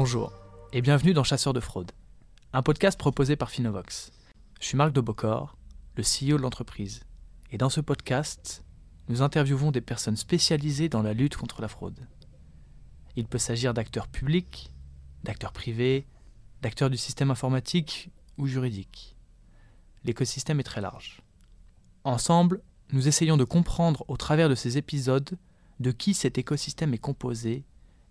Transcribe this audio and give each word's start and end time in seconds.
Bonjour 0.00 0.32
et 0.72 0.80
bienvenue 0.80 1.12
dans 1.12 1.24
Chasseurs 1.24 1.52
de 1.52 1.58
fraude, 1.58 1.90
un 2.52 2.62
podcast 2.62 2.96
proposé 2.96 3.34
par 3.34 3.50
Finovox. 3.50 4.12
Je 4.60 4.66
suis 4.66 4.76
Marc 4.76 4.92
de 4.92 5.00
Bocor, 5.00 5.58
le 5.96 6.04
CEO 6.04 6.36
de 6.36 6.42
l'entreprise, 6.42 7.02
et 7.50 7.58
dans 7.58 7.68
ce 7.68 7.80
podcast, 7.80 8.62
nous 9.08 9.22
interviewons 9.22 9.72
des 9.72 9.80
personnes 9.80 10.16
spécialisées 10.16 10.88
dans 10.88 11.02
la 11.02 11.14
lutte 11.14 11.36
contre 11.36 11.60
la 11.62 11.66
fraude. 11.66 11.98
Il 13.16 13.26
peut 13.26 13.38
s'agir 13.38 13.74
d'acteurs 13.74 14.06
publics, 14.06 14.70
d'acteurs 15.24 15.52
privés, 15.52 16.06
d'acteurs 16.62 16.90
du 16.90 16.96
système 16.96 17.32
informatique 17.32 18.12
ou 18.36 18.46
juridique. 18.46 19.16
L'écosystème 20.04 20.60
est 20.60 20.62
très 20.62 20.80
large. 20.80 21.22
Ensemble, 22.04 22.62
nous 22.92 23.08
essayons 23.08 23.36
de 23.36 23.42
comprendre 23.42 24.04
au 24.06 24.16
travers 24.16 24.48
de 24.48 24.54
ces 24.54 24.78
épisodes 24.78 25.36
de 25.80 25.90
qui 25.90 26.14
cet 26.14 26.38
écosystème 26.38 26.94
est 26.94 26.98
composé 26.98 27.64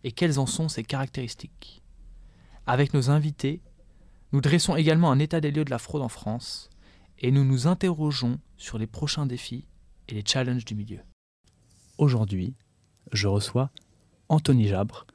et 0.03 0.11
quelles 0.11 0.39
en 0.39 0.45
sont 0.45 0.69
ses 0.69 0.83
caractéristiques. 0.83 1.83
Avec 2.69 2.93
nos 2.93 3.09
invités, 3.09 3.61
nous 4.33 4.41
dressons 4.41 4.75
également 4.75 5.09
un 5.09 5.19
état 5.19 5.39
des 5.39 5.51
lieux 5.51 5.63
de 5.63 5.69
la 5.69 5.79
fraude 5.79 6.01
en 6.01 6.09
France 6.09 6.69
et 7.17 7.31
nous 7.31 7.45
nous 7.45 7.65
interrogeons 7.65 8.39
sur 8.57 8.77
les 8.77 8.87
prochains 8.87 9.25
défis 9.25 9.65
et 10.09 10.13
les 10.15 10.23
challenges 10.25 10.65
du 10.65 10.75
milieu. 10.75 10.99
Aujourd'hui, 11.97 12.55
je 13.13 13.29
reçois 13.29 13.71
Anthony 14.27 14.67
Jabre, 14.67 15.07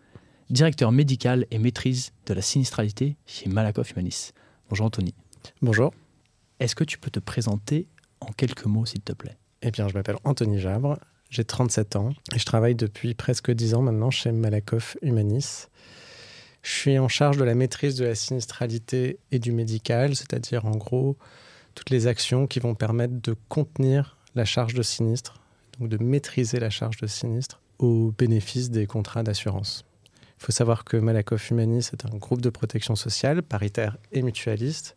directeur 0.48 0.92
médical 0.92 1.46
et 1.50 1.58
maîtrise 1.58 2.14
de 2.24 2.32
la 2.32 2.40
sinistralité 2.40 3.18
chez 3.26 3.50
Malakoff 3.50 3.90
Humanis. 3.90 4.32
Bonjour 4.70 4.86
Anthony. 4.86 5.14
Bonjour. 5.60 5.92
Est-ce 6.58 6.74
que 6.74 6.84
tu 6.84 6.96
peux 6.96 7.10
te 7.10 7.20
présenter 7.20 7.86
en 8.20 8.32
quelques 8.32 8.64
mots, 8.64 8.86
s'il 8.86 9.02
te 9.02 9.12
plaît? 9.12 9.36
Eh 9.60 9.70
bien, 9.70 9.88
je 9.88 9.94
m'appelle 9.94 10.16
Anthony 10.24 10.58
Jabre, 10.58 10.98
j'ai 11.28 11.44
37 11.44 11.96
ans 11.96 12.14
et 12.34 12.38
je 12.38 12.46
travaille 12.46 12.76
depuis 12.76 13.12
presque 13.12 13.50
10 13.50 13.74
ans 13.74 13.82
maintenant 13.82 14.10
chez 14.10 14.32
Malakoff 14.32 14.96
Humanis. 15.02 15.66
Je 16.62 16.70
suis 16.70 16.98
en 16.98 17.08
charge 17.08 17.36
de 17.36 17.44
la 17.44 17.54
maîtrise 17.54 17.96
de 17.96 18.04
la 18.04 18.14
sinistralité 18.14 19.18
et 19.32 19.38
du 19.38 19.52
médical, 19.52 20.14
c'est-à-dire 20.14 20.64
en 20.64 20.76
gros 20.76 21.16
toutes 21.74 21.90
les 21.90 22.06
actions 22.06 22.46
qui 22.46 22.60
vont 22.60 22.74
permettre 22.74 23.14
de 23.20 23.34
contenir 23.48 24.16
la 24.34 24.44
charge 24.44 24.74
de 24.74 24.82
sinistre, 24.82 25.40
donc 25.78 25.88
de 25.88 26.02
maîtriser 26.02 26.60
la 26.60 26.70
charge 26.70 26.98
de 26.98 27.06
sinistre 27.06 27.60
au 27.78 28.12
bénéfice 28.16 28.70
des 28.70 28.86
contrats 28.86 29.24
d'assurance. 29.24 29.84
Il 30.38 30.44
faut 30.44 30.52
savoir 30.52 30.84
que 30.84 30.96
Malakoff 30.96 31.50
Humanis 31.50 31.90
est 31.92 32.06
un 32.06 32.16
groupe 32.16 32.40
de 32.40 32.50
protection 32.50 32.94
sociale 32.96 33.42
paritaire 33.42 33.96
et 34.12 34.22
mutualiste 34.22 34.96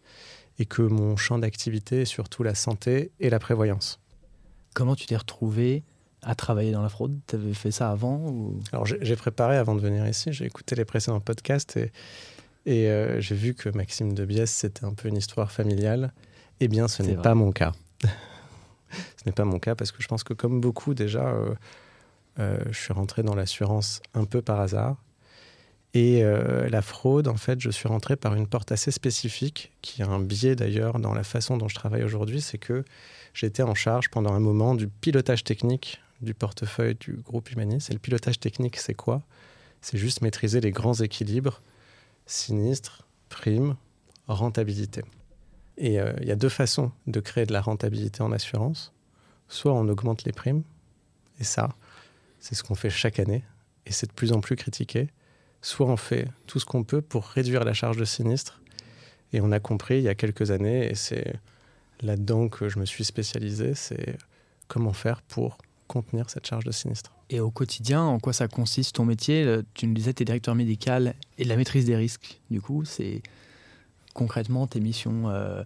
et 0.60 0.66
que 0.66 0.82
mon 0.82 1.18
champ 1.18 1.40
d'activité 1.40 2.02
est 2.02 2.06
surtout 2.06 2.44
la 2.44 2.56
santé 2.56 3.12
et 3.20 3.30
la 3.30 3.40
prévoyance. 3.40 4.00
Comment 4.74 4.96
tu 4.96 5.06
t'es 5.06 5.18
retrouvé 5.18 5.84
à 6.26 6.36
travailler 6.36 6.72
dans 6.72 6.82
la 6.82 6.90
fraude? 6.90 7.18
Tu 7.28 7.36
avais 7.36 7.54
fait 7.54 7.72
ça 7.72 7.92
avant 7.92 8.18
ou... 8.18 8.60
Alors 8.74 8.86
j'ai 8.86 9.16
préparé 9.16 9.56
avant 9.56 9.76
de 9.76 9.82
venir 9.82 10.06
ici, 10.08 10.34
j'ai 10.34 10.46
écouté 10.46 10.76
les 10.76 10.86
précédents 10.86 11.22
podcasts 11.22 11.78
et, 11.78 11.92
et 12.66 12.90
euh, 12.90 13.22
j'ai 13.22 13.36
vu 13.36 13.54
que 13.54 13.70
Maxime 13.70 14.14
de 14.14 14.26
Biès, 14.26 14.52
c'était 14.52 14.86
un 14.86 14.94
peu 14.94 15.08
une 15.08 15.18
histoire 15.18 15.52
familiale. 15.52 16.14
Eh 16.60 16.68
bien, 16.68 16.88
ce 16.88 17.04
n'est 17.04 17.16
pas 17.16 17.36
mon 17.36 17.52
cas. 17.52 17.74
ce 18.04 19.26
n'est 19.26 19.32
pas 19.32 19.46
mon 19.46 19.60
cas 19.60 19.76
parce 19.76 19.92
que 19.92 20.02
je 20.02 20.08
pense 20.08 20.24
que 20.24 20.34
comme 20.34 20.62
beaucoup 20.62 20.94
déjà, 20.94 21.28
euh, 21.28 21.54
euh, 22.40 22.58
je 22.72 22.78
suis 22.78 22.94
rentré 22.94 23.22
dans 23.22 23.36
l'assurance 23.36 24.02
un 24.14 24.26
peu 24.26 24.42
par 24.42 24.60
hasard. 24.60 24.98
Et 25.94 26.24
la 26.24 26.82
fraude, 26.82 27.30
en 27.30 27.38
fait, 27.38 27.62
je 27.62 27.70
suis 27.70 27.88
rentré 27.88 28.18
par 28.18 28.36
une 28.36 28.48
porte 28.48 28.74
assez 28.74 28.92
spécifique, 28.92 29.72
qui 29.82 30.04
a 30.04 30.08
un 30.08 30.20
biais 30.20 30.58
d'ailleurs 30.58 31.00
dans 31.00 31.14
la 31.14 31.24
façon 31.24 31.56
dont 31.56 31.70
je 31.70 31.76
travaille 31.76 32.04
aujourd'hui, 32.04 32.42
c'est 32.42 32.58
que 32.58 32.84
j'étais 33.34 33.64
en 33.64 33.76
charge 33.76 34.10
pendant 34.10 34.34
un 34.34 34.42
moment 34.42 34.76
du 34.76 34.90
pilotage 34.90 35.46
technique 35.46 36.02
du 36.22 36.34
portefeuille 36.34 36.96
du 36.96 37.14
groupe 37.14 37.52
Humanis. 37.52 37.88
Et 37.90 37.94
le 37.94 38.00
pilotage 38.00 38.40
technique, 38.40 38.78
c'est 38.78 38.94
quoi? 38.94 39.22
C'est 39.82 39.98
juste 39.98 40.22
maîtriser 40.22 40.62
les 40.62 40.72
grands 40.72 40.96
équilibres 40.96 41.62
sinistres, 42.26 43.08
primes, 43.30 43.76
rentabilité. 44.28 45.04
Et 45.78 46.00
euh, 46.00 46.14
il 46.22 46.28
y 46.28 46.32
a 46.32 46.36
deux 46.36 46.50
façons 46.50 46.92
de 47.08 47.20
créer 47.20 47.46
de 47.46 47.54
la 47.54 47.62
rentabilité 47.62 48.22
en 48.24 48.32
assurance. 48.32 48.94
Soit 49.48 49.74
on 49.74 49.88
augmente 49.90 50.24
les 50.24 50.32
primes, 50.32 50.64
et 51.40 51.44
ça, 51.44 51.70
c'est 52.40 52.56
ce 52.56 52.64
qu'on 52.64 52.76
fait 52.76 52.90
chaque 52.90 53.20
année, 53.20 53.44
et 53.86 53.92
c'est 53.92 54.08
de 54.08 54.14
plus 54.14 54.32
en 54.32 54.40
plus 54.40 54.56
critiqué. 54.56 55.10
Soit 55.62 55.88
on 55.88 55.98
fait 55.98 56.28
tout 56.48 56.60
ce 56.60 56.66
qu'on 56.66 56.84
peut 56.84 57.02
pour 57.02 57.26
réduire 57.26 57.64
la 57.64 57.74
charge 57.74 57.98
de 57.98 58.06
sinistre, 58.06 58.62
et 59.34 59.42
on 59.42 59.52
a 59.52 59.60
compris 59.60 59.98
il 59.98 60.04
y 60.04 60.10
a 60.10 60.16
quelques 60.16 60.52
années, 60.52 60.90
et 60.90 60.96
c'est 60.96 61.36
là-dedans 62.02 62.50
que 62.50 62.70
je 62.70 62.80
me 62.80 62.86
suis 62.86 63.06
spécialisé, 63.06 63.76
c'est 63.76 64.18
comment 64.68 64.94
faire 64.94 65.22
pour 65.22 65.58
contenir 65.88 66.30
cette 66.30 66.46
charge 66.46 66.64
de 66.66 66.72
sinistre. 66.72 67.12
Et 67.30 67.40
au 67.40 67.52
quotidien, 67.52 68.04
en 68.04 68.20
quoi 68.20 68.34
ça 68.34 68.48
consiste 68.48 68.96
ton 68.96 69.06
métier? 69.06 69.60
Tu 69.74 69.88
nous 69.88 69.94
disais, 69.94 70.14
tu 70.14 70.24
es 70.24 70.26
directeur 70.26 70.56
médical 70.56 71.16
et 71.38 71.44
de 71.44 71.50
la 71.50 71.56
maîtrise 71.56 71.86
des 71.86 71.96
risques. 71.96 72.40
Du 72.52 72.62
coup, 72.62 72.86
c'est 72.86 73.22
concrètement 74.14 74.66
tes 74.66 74.80
missions 74.80 75.30
euh, 75.30 75.64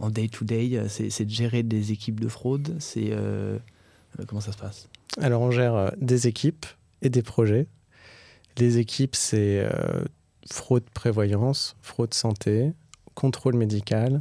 en 0.00 0.10
day-to-day, 0.10 0.88
c'est 0.88 1.24
de 1.24 1.30
gérer 1.30 1.62
des 1.62 1.92
équipes 1.92 2.18
de 2.18 2.28
fraude. 2.28 2.76
C'est 2.80 3.10
euh, 3.10 3.58
euh, 4.18 4.24
Comment 4.26 4.40
ça 4.40 4.52
se 4.52 4.58
passe? 4.58 4.88
Alors, 5.18 5.42
on 5.42 5.50
gère 5.50 5.92
des 5.98 6.26
équipes 6.26 6.66
et 7.02 7.10
des 7.10 7.22
projets. 7.22 7.66
Les 8.58 8.78
équipes, 8.78 9.14
c'est 9.14 9.66
fraude 10.50 10.84
prévoyance, 10.94 11.76
fraude 11.82 12.14
santé, 12.14 12.72
contrôle 13.14 13.56
médical, 13.56 14.20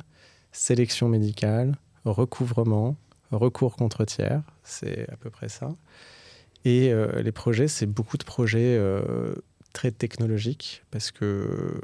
sélection 0.52 1.08
médicale, 1.08 1.78
recouvrement, 2.04 2.96
recours 3.38 3.76
contre 3.76 4.06
tiers, 4.06 4.44
c'est 4.64 5.10
à 5.10 5.16
peu 5.18 5.30
près 5.30 5.50
ça. 5.50 5.70
Et 6.66 6.92
euh, 6.92 7.22
les 7.22 7.32
projets, 7.32 7.68
c'est 7.68 7.86
beaucoup 7.86 8.18
de 8.18 8.24
projets 8.24 8.78
euh, 8.78 9.34
très 9.74 9.92
technologiques 9.92 10.84
parce 10.92 11.12
que 11.12 11.80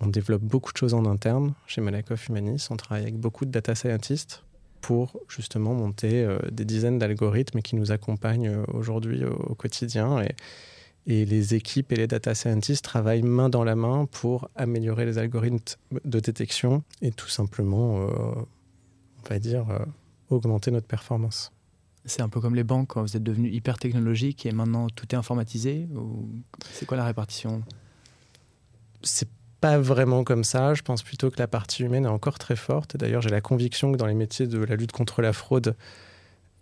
on 0.00 0.06
développe 0.08 0.42
beaucoup 0.42 0.72
de 0.72 0.76
choses 0.76 0.94
en 0.94 1.06
interne 1.06 1.54
chez 1.66 1.80
Malakoff 1.80 2.28
Humanis. 2.28 2.68
On 2.70 2.76
travaille 2.76 3.02
avec 3.02 3.16
beaucoup 3.16 3.44
de 3.44 3.50
data 3.50 3.74
scientists 3.74 4.42
pour 4.80 5.20
justement 5.28 5.74
monter 5.74 6.24
euh, 6.24 6.38
des 6.50 6.64
dizaines 6.64 6.98
d'algorithmes 6.98 7.62
qui 7.62 7.76
nous 7.76 7.92
accompagnent 7.92 8.64
aujourd'hui 8.74 9.24
au, 9.24 9.54
quotidien. 9.54 10.20
Et, 10.22 10.34
et, 11.06 11.24
les 11.24 11.54
équipes 11.54 11.92
et 11.92 11.96
les 11.96 12.08
data 12.08 12.34
scientists 12.34 12.84
travaillent 12.84 13.22
main 13.22 13.48
dans 13.48 13.64
la 13.64 13.76
main 13.76 14.06
pour 14.06 14.50
améliorer 14.56 15.06
les 15.06 15.18
algorithmes 15.18 15.58
de 16.04 16.20
détection 16.20 16.82
et 17.00 17.12
tout 17.12 17.28
simplement, 17.28 17.94
on 17.94 19.28
va 19.28 19.38
dire, 19.38 19.66
augmenter 20.32 20.70
notre 20.70 20.86
performance. 20.86 21.52
C'est 22.04 22.22
un 22.22 22.28
peu 22.28 22.40
comme 22.40 22.54
les 22.54 22.64
banques 22.64 22.88
quand 22.88 23.02
vous 23.02 23.16
êtes 23.16 23.22
devenu 23.22 23.48
hyper 23.50 23.78
technologique 23.78 24.44
et 24.44 24.52
maintenant 24.52 24.88
tout 24.88 25.06
est 25.12 25.16
informatisé 25.16 25.88
ou 25.94 26.28
c'est 26.72 26.84
quoi 26.84 26.96
la 26.96 27.04
répartition? 27.04 27.62
C'est 29.02 29.28
pas 29.60 29.78
vraiment 29.78 30.24
comme 30.24 30.42
ça. 30.42 30.74
Je 30.74 30.82
pense 30.82 31.02
plutôt 31.04 31.30
que 31.30 31.38
la 31.38 31.46
partie 31.46 31.84
humaine 31.84 32.04
est 32.04 32.08
encore 32.08 32.38
très 32.38 32.56
forte. 32.56 32.96
D'ailleurs, 32.96 33.22
j'ai 33.22 33.30
la 33.30 33.40
conviction 33.40 33.92
que 33.92 33.96
dans 33.96 34.06
les 34.06 34.14
métiers 34.14 34.48
de 34.48 34.58
la 34.58 34.74
lutte 34.74 34.90
contre 34.90 35.22
la 35.22 35.32
fraude, 35.32 35.76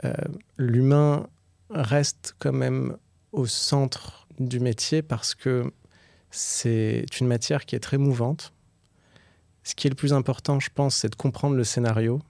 euh, 0.05 0.13
l'humain 0.59 1.27
reste 1.71 2.37
quand 2.39 2.53
même 2.53 2.97
au 3.33 3.47
centre 3.47 4.27
du 4.39 4.61
métier 4.61 5.03
parce 5.03 5.35
que 5.35 5.73
c'est 6.31 7.07
une 7.21 7.27
matière 7.27 7.65
qui 7.65 7.75
est 7.75 7.81
très 7.81 7.99
mouvante. 7.99 8.53
Ce 9.63 9.75
qui 9.75 9.87
est 9.87 9.91
le 9.91 9.97
plus 9.97 10.13
important, 10.13 10.61
je 10.61 10.69
pense, 10.75 10.97
c'est 10.97 11.09
de 11.09 11.17
comprendre 11.17 11.57
le 11.57 11.65
scénario 11.65 12.21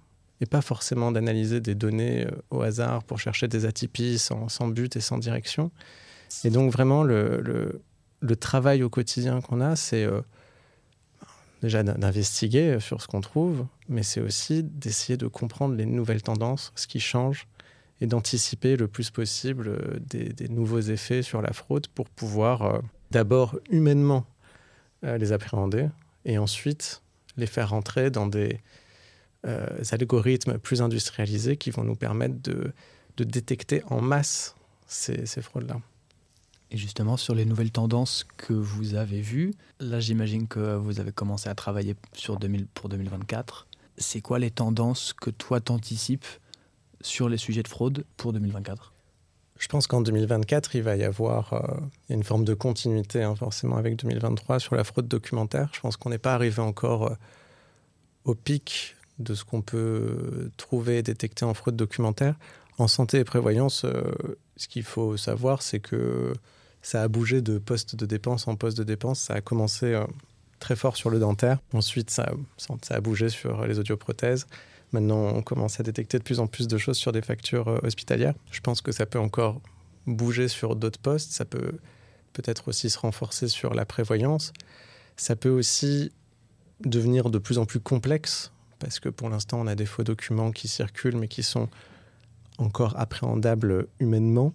et 0.41 0.47
pas 0.47 0.63
forcément 0.63 1.13
d'analyser 1.13 1.61
des 1.61 1.75
données 1.75 2.27
euh, 2.27 2.31
au 2.51 2.63
hasard 2.63 3.05
pour 3.05 3.19
chercher 3.19 3.49
des 3.49 3.67
atypies 3.67 4.19
sans, 4.19 4.69
but 4.69 4.97
et 4.97 5.01
sans 5.01 5.19
direction. 5.19 5.71
Et 6.45 6.51
donc 6.51 6.73
vraiment, 6.73 7.03
le, 7.03 7.83
travail 8.39 8.83
au 8.83 8.89
quotidien 8.89 9.41
qu'on 9.41 9.61
a, 9.61 9.77
c'est 9.77 10.05
euh, 10.05 10.21
déjà 11.63 11.83
d'investiguer 11.83 12.79
sur 12.81 13.03
ce 13.03 13.07
qu'on 13.07 13.21
trouve, 13.21 13.67
mais 13.89 14.03
c'est 14.03 14.21
aussi 14.21 14.63
d'essayer 14.63 15.17
de 15.17 15.27
comprendre 15.27 15.75
les 15.75 15.87
nouvelles 15.87 16.23
tendances, 16.23 16.73
ce 16.75 16.87
qui 16.87 17.01
change, 17.01 17.47
et 18.01 18.07
d'anticiper 18.07 18.77
le 18.77 18.89
plus 18.89 19.11
possible 19.11 19.69
euh, 19.69 19.99
des, 20.01 20.49
nouveaux 20.49 20.81
effets 20.81 21.23
sur 21.23 21.43
la 21.43 21.53
fraude 21.53 21.89
pour 21.89 22.09
pouvoir 22.09 22.81
d'abord 23.11 23.59
humainement 23.71 24.25
les 25.03 25.33
appréhender, 25.33 25.89
et 26.27 26.37
ensuite 26.39 27.03
les 27.37 27.47
faire 27.47 27.71
rentrer 27.71 28.11
dans 28.11 28.27
des 28.27 28.55
euh, 28.55 28.59
algorithmes 29.45 30.59
plus 30.59 30.83
industrialisés 30.83 31.57
qui 31.57 31.71
vont 31.71 31.85
nous 31.85 31.97
permettre 31.97 32.41
de, 32.43 32.73
de 33.17 33.25
détecter 33.25 33.83
en 33.89 34.01
masse 34.01 34.55
ces, 34.87 35.27
ces 35.27 35.43
fraudes-là. 35.43 35.81
Et 36.73 36.77
justement, 36.77 37.17
sur 37.17 37.35
les 37.35 37.45
nouvelles 37.45 37.73
tendances 37.73 38.27
que 38.37 38.53
vous 38.53 38.95
avez 38.95 39.21
vues, 39.21 39.53
là 39.81 39.99
j'imagine 39.99 40.47
que 40.47 40.77
vous 40.77 41.01
avez 41.01 41.11
commencé 41.11 41.49
à 41.49 41.55
travailler 41.55 41.97
sur 42.13 42.39
2000, 42.39 42.67
pour 42.69 42.89
2024. 42.89 43.67
C'est 43.99 44.21
quoi 44.21 44.39
les 44.39 44.51
tendances 44.51 45.13
que 45.13 45.31
toi 45.31 45.61
t'anticipes 45.61 46.27
sur 47.01 47.29
les 47.29 47.39
sujets 47.39 47.63
de 47.63 47.69
fraude 47.69 48.05
pour 48.17 48.33
2024 48.33 48.93
Je 49.59 49.67
pense 49.67 49.89
qu'en 49.89 50.01
2024, 50.01 50.77
il 50.77 50.83
va 50.83 50.97
y 50.97 51.03
avoir 51.03 51.53
euh, 51.55 51.81
une 52.09 52.23
forme 52.23 52.45
de 52.45 52.55
continuité 52.55 53.23
hein, 53.25 53.35
forcément 53.35 53.77
avec 53.77 53.97
2023 53.97 54.61
sur 54.61 54.77
la 54.77 54.85
fraude 54.85 55.09
documentaire. 55.09 55.71
Je 55.73 55.81
pense 55.81 55.97
qu'on 55.97 56.11
n'est 56.11 56.19
pas 56.19 56.35
arrivé 56.35 56.61
encore 56.61 57.09
euh, 57.09 57.15
au 58.25 58.37
pic 58.37 58.95
de 59.21 59.35
ce 59.35 59.45
qu'on 59.45 59.63
peut 59.63 60.51
trouver 60.57 60.99
et 60.99 61.03
détecter 61.03 61.45
en 61.45 61.55
fraude 61.55 61.77
documentaire. 61.77 62.35
En 62.79 62.89
santé 62.89 63.19
et 63.19 63.25
prévoyance, 63.25 63.85
euh, 63.85 64.03
ce 64.57 64.67
qu'il 64.67 64.83
faut 64.83 65.17
savoir, 65.17 65.63
c'est 65.63 65.81
que 65.81 66.33
ça 66.83 67.03
a 67.03 67.09
bougé 67.09 67.43
de 67.43 67.59
poste 67.59 67.95
de 67.95 68.07
dépense 68.07 68.49
en 68.49 68.57
poste 68.57 68.79
de 68.79 68.85
dépense. 68.85 69.21
Ça 69.21 69.35
a 69.35 69.41
commencé 69.43 69.93
euh, 69.93 70.07
très 70.59 70.77
fort 70.77 70.97
sur 70.97 71.11
le 71.11 71.19
dentaire. 71.19 71.59
Ensuite, 71.75 72.11
ça, 72.11 72.33
a 72.89 73.01
bougé 73.01 73.29
sur 73.29 73.67
les 73.67 73.79
audioprothèses. 73.79 74.47
Maintenant, 74.93 75.27
on 75.35 75.43
commence 75.43 75.79
à 75.79 75.83
détecter 75.83 76.19
de 76.19 76.25
plus 76.25 76.41
en 76.41 76.47
plus 76.47 76.67
de 76.67 76.79
choses 76.79 76.97
sur 76.97 77.13
des 77.13 77.23
factures 77.23 77.69
euh, 77.69 77.79
hospitalières. 77.83 78.35
Je 78.51 78.61
pense 78.61 78.81
que 78.81 78.93
ça 78.93 79.05
peut 79.05 79.21
encore 79.21 79.61
bouger 80.07 80.49
sur 80.49 80.75
d'autres 80.75 81.01
postes. 81.01 81.33
Ça 81.33 81.45
peut 81.45 81.73
peut-être 82.33 82.69
aussi 82.69 82.89
se 82.89 82.99
renforcer 82.99 83.49
sur 83.49 83.75
la 83.75 83.85
prévoyance. 83.85 84.55
Ça 85.17 85.37
peut 85.37 85.51
aussi 85.51 86.13
devenir 86.83 87.29
de 87.29 87.39
plus 87.39 87.59
en 87.59 87.67
plus 87.67 87.81
complexe 87.81 88.53
parce 88.81 88.99
que 88.99 89.09
pour 89.09 89.29
l'instant, 89.29 89.61
on 89.61 89.67
a 89.69 89.77
des 89.77 89.87
faux 89.87 90.03
documents 90.03 90.51
qui 90.51 90.67
circulent 90.67 91.17
mais 91.17 91.29
qui 91.29 91.45
sont 91.45 91.69
encore 92.59 92.99
appréhendables 92.99 93.87
humainement. 94.01 94.53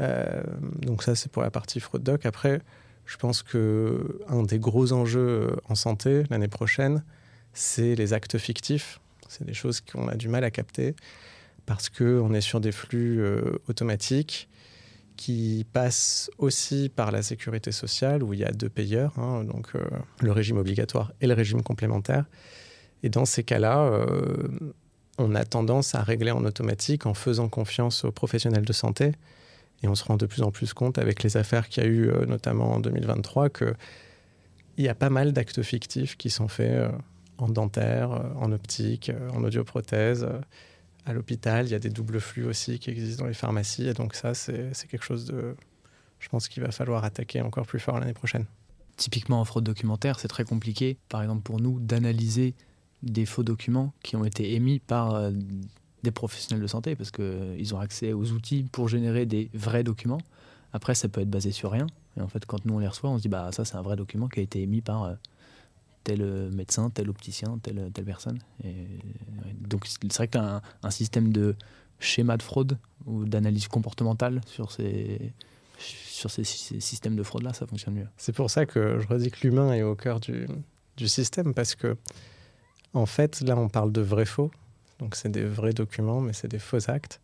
Euh, 0.00 0.42
donc 0.80 1.02
ça, 1.02 1.14
c'est 1.14 1.30
pour 1.30 1.42
la 1.42 1.50
partie 1.50 1.80
fraude 1.80 2.02
doc. 2.02 2.24
Après, 2.24 2.62
je 3.04 3.16
pense 3.16 3.42
que 3.42 4.20
un 4.28 4.42
des 4.42 4.58
gros 4.58 4.92
enjeux 4.92 5.54
en 5.68 5.74
santé 5.74 6.24
l'année 6.30 6.48
prochaine, 6.48 7.04
c'est 7.52 7.94
les 7.94 8.12
actes 8.12 8.38
fictifs. 8.38 9.00
C'est 9.28 9.44
des 9.44 9.54
choses 9.54 9.80
qu'on 9.80 10.08
a 10.08 10.14
du 10.14 10.28
mal 10.28 10.44
à 10.44 10.50
capter 10.50 10.94
parce 11.66 11.88
qu'on 11.88 12.32
est 12.34 12.40
sur 12.40 12.60
des 12.60 12.72
flux 12.72 13.20
euh, 13.20 13.58
automatiques 13.68 14.48
qui 15.16 15.66
passent 15.72 16.30
aussi 16.38 16.88
par 16.88 17.12
la 17.12 17.22
sécurité 17.22 17.70
sociale 17.70 18.22
où 18.22 18.32
il 18.34 18.40
y 18.40 18.44
a 18.44 18.50
deux 18.50 18.68
payeurs, 18.68 19.18
hein, 19.18 19.44
donc 19.44 19.68
euh, 19.74 19.84
le 20.20 20.32
régime 20.32 20.56
obligatoire 20.56 21.12
et 21.20 21.26
le 21.26 21.34
régime 21.34 21.62
complémentaire. 21.62 22.24
Et 23.02 23.08
dans 23.08 23.24
ces 23.24 23.42
cas-là, 23.42 24.06
on 25.18 25.34
a 25.34 25.44
tendance 25.44 25.94
à 25.94 26.02
régler 26.02 26.30
en 26.30 26.44
automatique 26.44 27.06
en 27.06 27.14
faisant 27.14 27.48
confiance 27.48 28.04
aux 28.04 28.12
professionnels 28.12 28.64
de 28.64 28.72
santé. 28.72 29.12
Et 29.82 29.88
on 29.88 29.94
se 29.94 30.04
rend 30.04 30.16
de 30.16 30.26
plus 30.26 30.42
en 30.42 30.50
plus 30.50 30.74
compte 30.74 30.98
avec 30.98 31.22
les 31.22 31.36
affaires 31.36 31.68
qu'il 31.68 31.82
y 31.82 31.86
a 31.86 31.88
eu, 31.88 32.08
euh, 32.08 32.24
notamment 32.24 32.72
en 32.72 32.80
2023, 32.80 33.50
qu'il 33.50 33.74
y 34.78 34.88
a 34.88 34.94
pas 34.94 35.10
mal 35.10 35.32
d'actes 35.32 35.62
fictifs 35.62 36.16
qui 36.16 36.30
sont 36.30 36.48
faits 36.48 36.70
euh, 36.70 36.88
en 37.38 37.48
dentaire, 37.48 38.12
euh, 38.12 38.22
en 38.36 38.52
optique, 38.52 39.10
en 39.34 39.42
audioprothèse. 39.42 40.26
À 41.04 41.12
l'hôpital, 41.12 41.66
il 41.66 41.72
y 41.72 41.74
a 41.74 41.80
des 41.80 41.90
doubles 41.90 42.20
flux 42.20 42.44
aussi 42.44 42.78
qui 42.78 42.90
existent 42.90 43.24
dans 43.24 43.28
les 43.28 43.34
pharmacies. 43.34 43.88
Et 43.88 43.94
donc 43.94 44.14
ça, 44.14 44.34
c'est 44.34 44.70
quelque 44.88 45.04
chose 45.04 45.24
de, 45.24 45.56
je 46.20 46.28
pense 46.28 46.46
qu'il 46.46 46.62
va 46.62 46.70
falloir 46.70 47.02
attaquer 47.02 47.40
encore 47.40 47.66
plus 47.66 47.80
fort 47.80 47.98
l'année 47.98 48.12
prochaine. 48.12 48.46
Typiquement 48.96 49.40
en 49.40 49.44
fraude 49.44 49.64
documentaire, 49.64 50.20
c'est 50.20 50.28
très 50.28 50.44
compliqué, 50.44 50.96
par 51.08 51.22
exemple 51.22 51.42
pour 51.42 51.60
nous, 51.60 51.80
d'analyser 51.80 52.54
des 53.02 53.26
faux 53.26 53.42
documents 53.42 53.92
qui 54.02 54.16
ont 54.16 54.24
été 54.24 54.54
émis 54.54 54.78
par 54.78 55.14
euh, 55.14 55.32
des 56.02 56.10
professionnels 56.10 56.62
de 56.62 56.66
santé 56.66 56.96
parce 56.96 57.10
qu'ils 57.10 57.24
euh, 57.24 57.74
ont 57.74 57.80
accès 57.80 58.12
aux 58.12 58.30
outils 58.32 58.64
pour 58.70 58.88
générer 58.88 59.26
des 59.26 59.50
vrais 59.54 59.84
documents. 59.84 60.20
Après, 60.72 60.94
ça 60.94 61.08
peut 61.08 61.20
être 61.20 61.30
basé 61.30 61.52
sur 61.52 61.70
rien. 61.70 61.86
Et 62.16 62.20
en 62.20 62.28
fait, 62.28 62.46
quand 62.46 62.64
nous 62.64 62.74
on 62.74 62.78
les 62.78 62.88
reçoit, 62.88 63.10
on 63.10 63.18
se 63.18 63.22
dit 63.22 63.28
bah 63.28 63.50
ça 63.52 63.64
c'est 63.64 63.76
un 63.76 63.82
vrai 63.82 63.96
document 63.96 64.28
qui 64.28 64.40
a 64.40 64.42
été 64.42 64.62
émis 64.62 64.80
par 64.80 65.04
euh, 65.04 65.14
tel 66.04 66.50
médecin, 66.52 66.90
tel 66.90 67.08
opticien, 67.10 67.58
telle, 67.62 67.90
telle 67.92 68.04
personne. 68.04 68.38
Donc 69.60 69.86
c'est 69.86 70.16
vrai 70.16 70.26
que 70.26 70.32
tu 70.32 70.38
as 70.38 70.62
un, 70.82 70.90
système 70.90 71.32
de 71.32 71.54
schéma 72.00 72.36
de 72.36 72.42
fraude 72.42 72.76
ou 73.06 73.24
d'analyse 73.24 73.68
comportementale 73.68 74.40
sur 74.46 74.72
ces, 74.72 75.32
sur 75.78 76.30
ces, 76.30 76.42
systèmes 76.44 77.14
de 77.14 77.22
fraude-là, 77.22 77.52
ça 77.52 77.66
fonctionne 77.66 77.94
mieux. 77.94 78.08
C'est 78.16 78.34
pour 78.34 78.50
ça 78.50 78.66
que 78.66 78.98
je 79.00 79.06
redis 79.06 79.30
que 79.30 79.46
l'humain 79.46 79.72
est 79.72 79.82
au 79.82 79.94
cœur 79.94 80.18
du, 80.18 80.48
du 80.96 81.08
système 81.08 81.54
parce 81.54 81.74
que 81.74 81.96
en 82.94 83.06
fait, 83.06 83.40
là, 83.40 83.56
on 83.56 83.68
parle 83.68 83.92
de 83.92 84.00
vrais 84.00 84.26
faux. 84.26 84.50
Donc, 84.98 85.16
c'est 85.16 85.30
des 85.30 85.44
vrais 85.44 85.72
documents, 85.72 86.20
mais 86.20 86.32
c'est 86.32 86.48
des 86.48 86.58
faux 86.58 86.90
actes. 86.90 87.20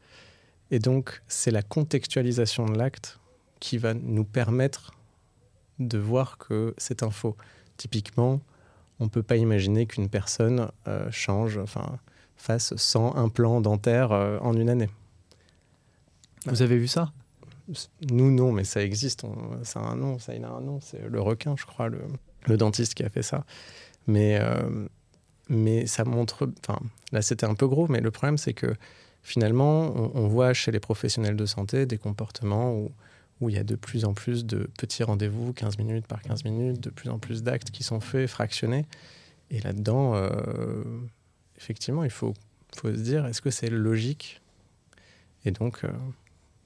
Et 0.71 0.79
donc, 0.79 1.23
c'est 1.29 1.51
la 1.51 1.63
contextualisation 1.63 2.67
de 2.67 2.77
l'acte 2.77 3.19
qui 3.61 3.79
va 3.79 3.95
nous 3.95 4.25
permettre 4.25 4.93
de 5.79 5.99
voir 5.99 6.39
que 6.39 6.75
c'est 6.77 7.03
un 7.03 7.11
faux. 7.11 7.37
Typiquement, 7.77 8.41
on 9.01 9.05
ne 9.05 9.09
peut 9.09 9.23
pas 9.23 9.37
imaginer 9.37 9.87
qu'une 9.87 10.09
personne 10.09 10.71
euh, 10.89 11.11
change, 11.11 11.59
enfin, 11.59 11.99
fasse 12.37 12.75
100 12.77 13.17
implants 13.17 13.61
dentaires 13.61 14.13
euh, 14.13 14.39
en 14.41 14.57
une 14.57 14.69
année. 14.69 14.91
Vous 16.47 16.63
avez 16.63 16.79
vu 16.79 16.89
ça? 16.89 17.13
Nous, 18.11 18.31
non, 18.31 18.53
mais 18.53 18.65
ça 18.65 18.83
existe. 18.83 19.25
ça 19.63 19.81
a 19.81 19.83
un 19.83 19.97
nom, 19.97 20.19
ça 20.19 20.33
a 20.33 20.37
un 20.37 20.61
nom. 20.61 20.81
C'est 20.81 21.07
le 21.07 21.21
requin, 21.21 21.55
je 21.57 21.67
crois, 21.67 21.89
le, 21.89 22.01
le, 22.47 22.57
dentiste 22.57 22.95
qui 22.95 23.05
a 23.05 23.11
fait 23.11 23.23
ça. 23.23 23.45
Mais 24.07 24.39
euh, 24.41 24.89
mais 25.49 25.87
ça 25.87 26.05
montre. 26.05 26.49
Enfin, 26.67 26.81
là, 27.13 27.23
c'était 27.23 27.47
un 27.47 27.55
peu 27.55 27.67
gros, 27.67 27.89
mais 27.89 28.01
le 28.01 28.11
problème, 28.11 28.39
c'est 28.39 28.55
que 28.55 28.75
finalement, 29.23 29.93
on, 30.15 30.29
voit 30.29 30.53
chez 30.55 30.71
les 30.71 30.81
professionnels 30.81 31.37
de 31.37 31.47
santé 31.47 31.87
des 31.87 31.99
comportements 31.99 32.73
où, 32.75 32.91
où 33.41 33.49
il 33.49 33.57
y 33.57 33.59
a 33.59 33.65
de 33.65 33.75
plus 33.75 34.05
en 34.05 34.15
plus 34.15 34.45
de 34.45 34.69
petits 34.79 35.03
rendez-vous, 35.03 35.53
15 35.53 35.79
minutes 35.79 36.07
par 36.07 36.23
15 36.23 36.45
minutes, 36.45 36.81
de 36.81 36.91
plus 36.91 37.11
en 37.11 37.19
plus 37.19 37.43
d'actes 37.43 37.71
qui 37.71 37.83
sont 37.83 38.01
faits, 38.01 38.29
fractionnés. 38.29 38.87
Et 39.51 39.61
là-dedans, 39.61 40.15
euh, 40.15 40.85
effectivement, 41.57 42.05
il 42.05 42.11
faut, 42.11 42.35
faut 42.77 42.93
se 42.93 43.01
dire 43.01 43.27
est-ce 43.27 43.43
que 43.43 43.51
c'est 43.51 43.71
logique? 43.71 44.41
Et 45.45 45.51
donc, 45.51 45.85
euh, 45.85 45.91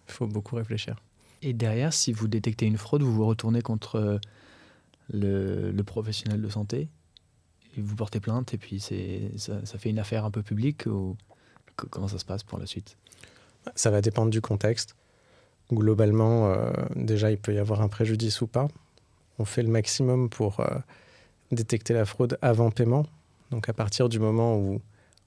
il 0.09 0.13
faut 0.13 0.27
beaucoup 0.27 0.57
réfléchir. 0.57 0.97
Et 1.43 1.53
derrière, 1.53 1.93
si 1.93 2.13
vous 2.13 2.29
détectez 2.29 2.67
une 2.67 2.79
fraude, 2.79 3.03
vous 3.03 3.13
vous 3.13 3.27
retournez 3.27 3.63
contre 3.63 4.21
le, 5.13 5.73
le 5.73 5.85
professionnel 5.85 6.41
de 6.41 6.49
santé 6.49 6.89
vous 7.81 7.97
portez 7.97 8.21
plainte 8.21 8.53
et 8.55 8.59
puis 8.59 8.81
c'est 8.81 9.31
ça, 9.37 9.79
fait 9.79 9.91
une 9.91 9.99
affaire 9.99 10.25
un 10.25 10.31
peu 10.31 10.43
publique 10.43 10.87
ou 10.87 11.17
comment 11.77 12.09
ça 12.09 12.19
se 12.19 12.25
passe 12.25 12.43
pour 12.43 12.59
la 12.59 12.67
suite? 12.67 12.97
Ça 13.75 13.91
va 13.91 14.01
dépendre 14.01 14.31
du 14.31 14.41
contexte. 14.41 14.97
Globalement, 15.73 16.49
euh, 16.49 16.73
déjà, 16.97 17.31
il 17.31 17.39
peut 17.39 17.55
y 17.55 17.59
avoir 17.59 17.81
un 17.81 17.89
préjudice 17.89 18.41
ou 18.41 18.47
pas. 18.47 18.69
On 19.39 19.45
fait 19.45 19.63
le 19.63 19.71
maximum 19.71 20.29
pour 20.29 20.61
euh, 20.61 20.67
détecter 21.51 21.95
la 21.95 22.05
fraude 22.05 22.39
avant 22.43 22.71
paiement. 22.71 23.07
Donc 23.51 23.69
à 23.69 23.73
partir 23.73 24.09
du 24.09 24.19
moment 24.19 24.57
où 24.57 24.81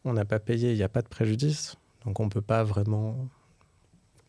on 0.03 0.13
n'a 0.13 0.25
pas 0.25 0.39
payé, 0.39 0.71
il 0.71 0.77
n'y 0.77 0.83
a 0.83 0.89
pas 0.89 1.01
de 1.01 1.07
préjudice. 1.07 1.77
Donc 2.05 2.19
on 2.19 2.25
ne 2.25 2.29
peut 2.29 2.41
pas 2.41 2.63
vraiment 2.63 3.27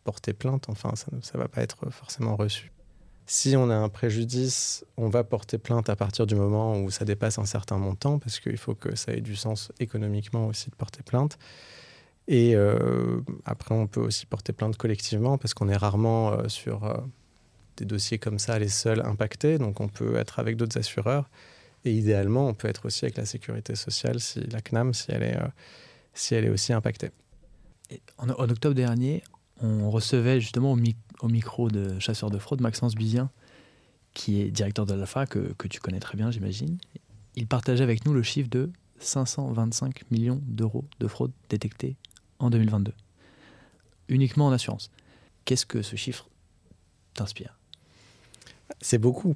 porter 0.03 0.33
plainte. 0.33 0.69
Enfin, 0.69 0.95
ça 0.95 1.11
ne 1.11 1.39
va 1.39 1.47
pas 1.47 1.61
être 1.61 1.89
forcément 1.91 2.35
reçu. 2.35 2.71
Si 3.29 3.57
on 3.57 3.69
a 3.69 3.75
un 3.75 3.89
préjudice, 3.89 4.85
on 4.95 5.09
va 5.09 5.25
porter 5.25 5.57
plainte 5.57 5.89
à 5.89 5.97
partir 5.97 6.25
du 6.25 6.35
moment 6.35 6.79
où 6.79 6.89
ça 6.89 7.03
dépasse 7.03 7.37
un 7.37 7.45
certain 7.45 7.77
montant, 7.77 8.19
parce 8.19 8.39
qu'il 8.39 8.55
faut 8.55 8.73
que 8.73 8.95
ça 8.95 9.11
ait 9.11 9.19
du 9.19 9.35
sens 9.35 9.73
économiquement 9.81 10.47
aussi 10.47 10.69
de 10.69 10.75
porter 10.75 11.03
plainte. 11.03 11.37
Et 12.29 12.55
euh, 12.55 13.19
après, 13.43 13.75
on 13.75 13.85
peut 13.85 13.99
aussi 13.99 14.25
porter 14.25 14.53
plainte 14.53 14.77
collectivement, 14.77 15.37
parce 15.37 15.53
qu'on 15.53 15.67
est 15.67 15.75
rarement 15.75 16.31
euh, 16.31 16.47
sur 16.47 16.85
euh, 16.85 16.95
des 17.75 17.83
dossiers 17.83 18.17
comme 18.17 18.39
ça 18.39 18.59
les 18.59 18.69
seuls 18.69 19.01
impactés. 19.05 19.57
Donc 19.57 19.81
on 19.81 19.89
peut 19.89 20.15
être 20.15 20.39
avec 20.39 20.55
d'autres 20.55 20.77
assureurs. 20.77 21.29
Et 21.83 21.91
idéalement, 21.91 22.47
on 22.47 22.53
peut 22.53 22.69
être 22.69 22.85
aussi 22.85 23.03
avec 23.03 23.17
la 23.17 23.25
sécurité 23.25 23.75
sociale, 23.75 24.21
si 24.21 24.39
la 24.39 24.61
CNAM, 24.61 24.93
si 24.93 25.11
elle 25.11 25.23
est, 25.23 25.37
si 26.13 26.33
elle 26.33 26.45
est 26.45 26.49
aussi 26.49 26.71
impactée. 26.71 27.11
en, 28.17 28.29
en, 28.29 28.49
octobre 28.49 28.73
dernier, 28.73 29.21
on 29.61 29.89
recevait 29.91 30.39
justement 30.39 30.71
au, 30.71 30.77
au, 31.21 31.27
micro 31.27 31.69
de 31.69 31.99
chasseur 31.99 32.29
de 32.29 32.37
fraude 32.37 32.61
Maxence 32.61 32.95
Bizien, 32.95 33.29
qui 34.13 34.41
est 34.41 34.49
directeur 34.49 34.85
de 34.85 34.93
l'ALPHA, 34.93 35.25
que, 35.27 35.53
que 35.57 35.67
tu 35.67 35.79
connais 35.79 35.99
très 35.99 36.17
bien, 36.17 36.31
j'imagine. 36.31 36.77
Il 37.35 37.47
partageait 37.47 37.83
avec 37.83 38.05
nous 38.05 38.13
le 38.13 38.23
chiffre 38.23 38.49
de 38.49 38.71
525 38.99 40.09
millions 40.11 40.41
d'euros 40.45 40.85
de 40.99 41.07
fraude 41.07 41.31
détectée 41.49 41.95
en 42.39 42.49
2022, 42.49 42.93
uniquement 44.09 44.47
en 44.47 44.51
assurance. 44.51 44.91
Qu'est-ce 45.45 45.65
que 45.65 45.81
ce 45.81 45.95
chiffre 45.95 46.27
t'inspire? 47.13 47.57
C'est 48.81 48.97
beaucoup. 48.97 49.35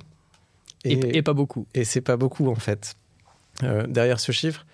Et, 0.84 1.22
pas 1.22 1.34
beaucoup. 1.34 1.68
Et 1.76 1.86
c'est 1.86 2.02
pas 2.02 2.18
beaucoup, 2.18 2.50
en 2.50 2.56
fait. 2.56 2.96
Euh, 3.64 3.86
derrière 3.86 4.20
ce 4.20 4.32
chiffre, 4.32 4.66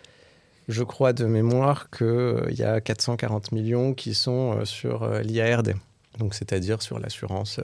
je 0.67 0.83
crois 0.83 1.13
de 1.13 1.25
mémoire 1.25 1.89
qu'il 1.89 2.05
euh, 2.05 2.51
y 2.51 2.63
a 2.63 2.81
440 2.81 3.51
millions 3.51 3.93
qui 3.93 4.13
sont 4.13 4.57
euh, 4.57 4.65
sur 4.65 5.03
euh, 5.03 5.21
l'IARD, 5.21 5.75
donc 6.17 6.33
c'est-à-dire 6.33 6.81
sur 6.81 6.99
l'assurance 6.99 7.59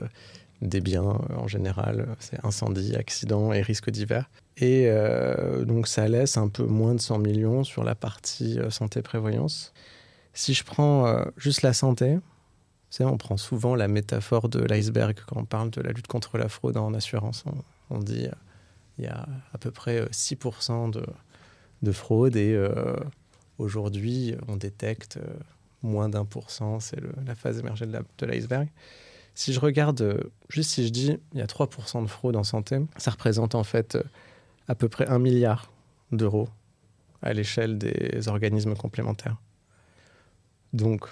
des 0.62 0.80
biens 0.80 1.18
en 1.36 1.48
général, 1.48 2.16
c'est 2.20 2.44
incendie, 2.44 2.94
accident 2.96 3.52
et 3.52 3.60
risques 3.60 3.90
divers. 3.90 4.30
Et 4.56 4.88
donc 5.66 5.88
ça 5.88 6.06
laisse 6.06 6.36
un 6.36 6.48
peu 6.48 6.64
moins 6.64 6.94
de 6.94 7.00
100 7.00 7.18
millions 7.18 7.64
sur 7.64 7.82
la 7.82 7.94
partie 7.94 8.58
santé-prévoyance. 8.70 9.74
Si 10.32 10.54
je 10.54 10.64
prends 10.64 11.22
juste 11.36 11.62
la 11.62 11.72
santé, 11.72 12.18
on 13.02 13.16
prend 13.16 13.36
souvent 13.36 13.74
la 13.74 13.88
métaphore 13.88 14.48
de 14.48 14.60
l'iceberg 14.60 15.18
quand 15.26 15.40
on 15.40 15.44
parle 15.44 15.70
de 15.70 15.80
la 15.80 15.90
lutte 15.90 16.06
contre 16.06 16.38
la 16.38 16.48
fraude 16.48 16.76
en 16.76 16.94
assurance. 16.94 17.44
On, 17.90 17.98
dit 17.98 18.28
il 18.98 19.04
y 19.04 19.08
a 19.08 19.26
à 19.52 19.58
peu 19.58 19.72
près 19.72 20.04
6% 20.06 20.90
de, 20.92 21.04
de 21.82 21.92
fraude. 21.92 22.36
Et 22.36 22.52
euh, 22.54 22.96
aujourd'hui, 23.58 24.36
on 24.46 24.56
détecte 24.56 25.16
euh, 25.16 25.26
moins 25.84 26.08
d'un 26.08 26.24
pour 26.24 26.50
cent, 26.50 26.80
c'est 26.80 26.98
la 27.24 27.34
phase 27.34 27.58
émergée 27.58 27.86
de 27.86 28.26
l'iceberg. 28.26 28.68
Si 29.34 29.52
je 29.52 29.60
regarde, 29.60 30.00
euh, 30.00 30.20
juste 30.48 30.70
si 30.70 30.86
je 30.86 30.90
dis 30.90 31.16
il 31.32 31.38
y 31.38 31.42
a 31.42 31.46
3% 31.46 32.02
de 32.02 32.06
fraude 32.06 32.36
en 32.36 32.44
santé, 32.44 32.78
ça 32.96 33.10
représente 33.10 33.54
en 33.54 33.64
fait 33.64 33.98
à 34.68 34.74
peu 34.74 34.88
près 34.88 35.06
un 35.08 35.18
milliard 35.18 35.70
d'euros 36.12 36.48
à 37.22 37.32
l'échelle 37.32 37.78
des 37.78 38.28
organismes 38.28 38.74
complémentaires. 38.74 39.36
Donc, 40.72 41.06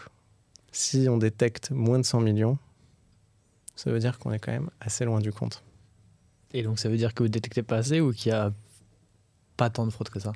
si 0.73 1.07
on 1.09 1.19
détecte 1.19 1.71
moins 1.71 1.99
de 1.99 2.05
100 2.05 2.21
millions, 2.21 2.59
ça 3.76 3.91
veut 3.91 3.99
dire 3.99 4.19
qu'on 4.19 4.33
est 4.33 4.38
quand 4.38 4.52
même 4.52 4.71
assez 4.81 5.05
loin 5.05 5.21
du 5.21 5.33
compte. 5.33 5.62
Et 6.52 6.62
donc 6.62 6.79
ça 6.79 6.88
veut 6.88 6.97
dire 6.97 7.14
que 7.14 7.23
vous 7.23 7.29
détectez 7.29 7.62
pas 7.62 7.76
assez 7.76 8.00
ou 8.00 8.12
qu'il 8.12 8.33
n'y 8.33 8.38
a 8.38 8.52
pas 9.57 9.71
tant 9.71 9.87
de 9.87 9.91
fraude 9.91 10.11
que 10.11 10.21
ça? 10.21 10.33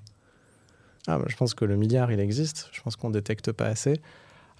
Ah, 1.06 1.18
bah, 1.18 1.24
Je 1.28 1.36
pense 1.36 1.54
que 1.54 1.64
le 1.64 1.76
milliard, 1.76 2.10
il 2.12 2.20
existe. 2.20 2.68
Je 2.72 2.80
pense 2.82 2.96
qu'on 2.96 3.08
ne 3.08 3.14
détecte 3.14 3.52
pas 3.52 3.66
assez. 3.66 4.00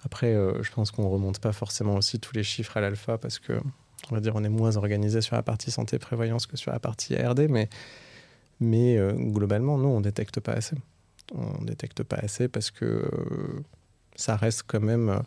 Après, 0.07 0.33
euh, 0.33 0.63
je 0.63 0.71
pense 0.71 0.91
qu'on 0.91 1.03
ne 1.03 1.09
remonte 1.09 1.39
pas 1.39 1.51
forcément 1.51 1.95
aussi 1.95 2.17
tous 2.17 2.33
les 2.33 2.43
chiffres 2.43 2.77
à 2.77 2.79
l'alpha 2.79 3.17
parce 3.17 3.39
que, 3.39 3.59
on 4.09 4.15
va 4.15 4.21
dire, 4.21 4.37
on 4.37 4.43
est 4.45 4.49
moins 4.49 4.77
organisé 4.77 5.19
sur 5.19 5.35
la 5.35 5.43
partie 5.43 5.69
santé-prévoyance 5.69 6.47
que 6.47 6.55
sur 6.55 6.71
la 6.71 6.79
partie 6.79 7.13
RD, 7.17 7.49
mais, 7.49 7.67
mais 8.61 8.97
euh, 8.97 9.11
globalement, 9.11 9.77
nous, 9.77 9.89
on 9.89 9.97
ne 9.97 10.03
détecte 10.05 10.39
pas 10.39 10.53
assez. 10.53 10.77
On 11.35 11.59
ne 11.59 11.65
détecte 11.65 12.03
pas 12.03 12.15
assez 12.15 12.47
parce 12.47 12.71
que 12.71 12.85
euh, 12.85 13.65
ça 14.15 14.37
reste 14.37 14.63
quand 14.65 14.79
même 14.79 15.21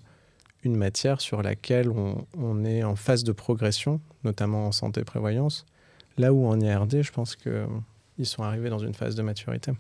une 0.65 0.77
matière 0.77 1.21
sur 1.21 1.43
laquelle 1.43 1.91
on, 1.91 2.65
est 2.65 2.83
en 2.83 2.97
phase 2.97 3.23
de 3.23 3.33
progression, 3.33 4.01
notamment 4.25 4.69
en 4.69 4.73
santé-prévoyance, 4.73 5.67
là 6.17 6.33
où 6.33 6.47
en 6.47 6.59
IRD, 6.59 7.03
je 7.03 7.13
pense 7.13 7.37
qu'ils 7.37 8.25
sont 8.25 8.45
arrivés 8.45 8.71
dans 8.71 8.79
une 8.79 8.95
phase 8.95 9.15
de 9.15 9.21
maturité. 9.21 9.73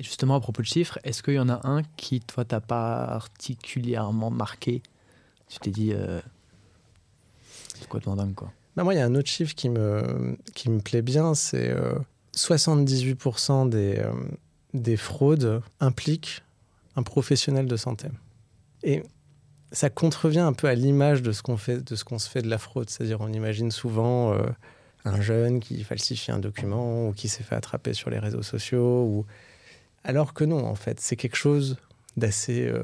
Et 0.00 0.02
justement, 0.02 0.36
à 0.36 0.40
propos 0.40 0.62
de 0.62 0.66
chiffres, 0.66 0.98
est-ce 1.04 1.22
qu'il 1.22 1.34
y 1.34 1.38
en 1.38 1.50
a 1.50 1.60
un 1.68 1.82
qui, 1.98 2.20
toi, 2.20 2.46
t'a 2.46 2.62
particulièrement 2.62 4.30
marqué? 4.30 4.82
Tu 5.46 5.58
t'es 5.58 5.70
dit, 5.70 5.92
euh, 5.92 6.22
c'est 7.78 7.86
quoi 7.86 8.00
ton 8.00 8.16
dingue, 8.16 8.32
quoi 8.32 8.50
bah 8.76 8.82
Moi, 8.82 8.94
il 8.94 8.96
y 8.96 9.00
a 9.00 9.04
un 9.04 9.14
autre 9.14 9.28
chiffre 9.28 9.54
qui 9.54 9.68
me, 9.68 10.38
qui 10.54 10.70
me 10.70 10.80
plaît 10.80 11.02
bien, 11.02 11.34
c'est 11.34 11.76
78% 12.34 13.66
euh, 13.66 13.68
des, 13.68 13.98
euh, 13.98 14.10
des 14.72 14.96
fraudes 14.96 15.60
impliquent 15.80 16.44
un 16.96 17.02
professionnel 17.02 17.66
de 17.66 17.76
santé. 17.76 18.08
Et 18.82 19.02
ça 19.70 19.90
contrevient 19.90 20.38
un 20.38 20.54
peu 20.54 20.66
à 20.66 20.74
l'image 20.74 21.20
de 21.20 21.30
ce 21.32 21.42
qu'on 21.42 21.58
fait, 21.58 21.84
de 21.84 21.94
se 21.94 22.30
fait 22.30 22.40
de 22.40 22.48
la 22.48 22.56
fraude. 22.56 22.88
C'est-à-dire, 22.88 23.20
on 23.20 23.30
imagine 23.30 23.70
souvent 23.70 24.34
un 25.04 25.20
jeune 25.20 25.60
qui 25.60 25.84
falsifie 25.84 26.32
un 26.32 26.38
document 26.38 27.08
ou 27.08 27.12
qui 27.12 27.28
s'est 27.28 27.42
fait 27.42 27.54
attraper 27.54 27.92
sur 27.92 28.08
les 28.08 28.18
réseaux 28.18 28.42
sociaux 28.42 29.04
ou 29.04 29.26
alors 30.04 30.32
que 30.32 30.44
non, 30.44 30.64
en 30.64 30.74
fait, 30.74 31.00
c'est 31.00 31.16
quelque 31.16 31.36
chose 31.36 31.76
d'assez 32.16 32.66
euh, 32.66 32.82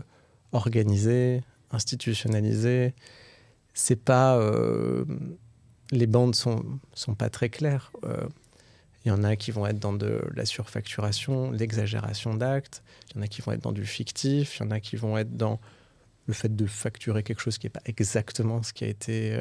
organisé, 0.52 1.42
institutionnalisé. 1.70 2.94
C'est 3.74 3.96
pas. 3.96 4.36
Euh, 4.38 5.04
les 5.92 6.06
bandes 6.06 6.34
sont, 6.34 6.64
sont 6.94 7.14
pas 7.14 7.30
très 7.30 7.48
claires. 7.48 7.92
Il 8.02 8.08
euh, 8.10 8.26
y 9.06 9.10
en 9.10 9.22
a 9.22 9.36
qui 9.36 9.50
vont 9.50 9.66
être 9.66 9.78
dans 9.78 9.92
de 9.92 10.20
la 10.34 10.44
surfacturation, 10.44 11.50
l'exagération 11.52 12.34
d'actes. 12.34 12.82
Il 13.10 13.16
y 13.16 13.20
en 13.20 13.22
a 13.22 13.28
qui 13.28 13.40
vont 13.40 13.52
être 13.52 13.62
dans 13.62 13.72
du 13.72 13.86
fictif. 13.86 14.58
Il 14.58 14.64
y 14.64 14.66
en 14.66 14.70
a 14.70 14.80
qui 14.80 14.96
vont 14.96 15.16
être 15.16 15.36
dans 15.36 15.60
le 16.26 16.34
fait 16.34 16.54
de 16.54 16.66
facturer 16.66 17.22
quelque 17.22 17.40
chose 17.40 17.56
qui 17.56 17.66
n'est 17.66 17.70
pas 17.70 17.82
exactement 17.86 18.62
ce 18.62 18.72
qui 18.72 18.84
a 18.84 18.88
été 18.88 19.40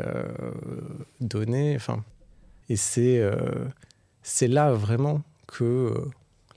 donné. 1.19 1.75
Enfin, 1.75 2.03
et 2.69 2.75
c'est 2.75 3.27
c'est 4.21 4.47
là 4.47 4.71
vraiment 4.71 5.23
que 5.47 5.95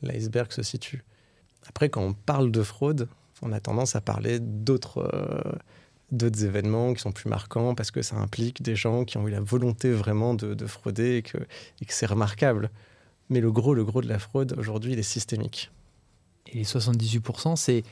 l'iceberg 0.03 0.53
se 0.53 0.63
situe. 0.63 1.03
Après, 1.69 1.89
quand 1.89 2.03
on 2.03 2.15
parle 2.15 2.51
de 2.51 2.63
fraude, 2.63 3.09
on 3.43 3.53
a 3.53 3.61
tendance 3.61 3.95
à 3.95 4.01
parler 4.01 4.41
d'autres 4.41 5.09
euh, 5.15 6.23
événements 6.45 6.95
qui 6.95 7.01
sont 7.01 7.13
plus 7.13 7.29
marquants 7.29 7.75
parce 7.75 7.91
que 7.91 8.03
ça 8.03 8.17
implique 8.17 8.63
des 8.63 8.75
gens 8.75 9.05
qui 9.05 9.19
ont 9.19 9.29
eu 9.29 9.31
la 9.31 9.41
volonté 9.41 9.93
vraiment 9.93 10.35
de, 10.35 10.67
frauder 10.67 11.17
et 11.17 11.23
que, 11.23 11.39
que 11.39 11.45
c'est 11.89 12.07
remarquable. 12.07 12.71
Mais 13.29 13.41
le 13.41 13.53
gros, 13.53 13.75
le 13.75 13.85
gros 13.85 14.01
de 14.01 14.09
la 14.09 14.19
fraude 14.19 14.55
aujourd'hui, 14.59 14.95
il 14.95 14.99
est 14.99 15.03
systémique. 15.03 15.71
Et 16.47 16.57
les 16.57 16.65
78%, 16.65 17.57
c'est 17.57 17.85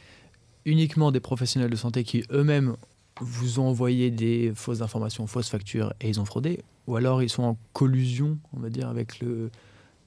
uniquement 0.64 1.12
des 1.12 1.20
professionnels 1.20 1.70
de 1.70 1.76
santé 1.76 2.02
qui 2.02 2.24
eux-mêmes 2.30 2.76
vous 3.20 3.60
ont 3.60 3.68
envoyé 3.68 4.10
des 4.10 4.52
fausses 4.54 4.80
informations, 4.80 5.26
fausses 5.26 5.48
factures 5.48 5.92
et 6.00 6.08
ils 6.08 6.20
ont 6.20 6.24
fraudé 6.24 6.60
Ou 6.86 6.96
alors 6.96 7.22
ils 7.22 7.30
sont 7.30 7.42
en 7.42 7.58
collusion, 7.72 8.38
on 8.54 8.60
va 8.60 8.70
dire, 8.70 8.88
avec 8.88 9.20
le, 9.20 9.50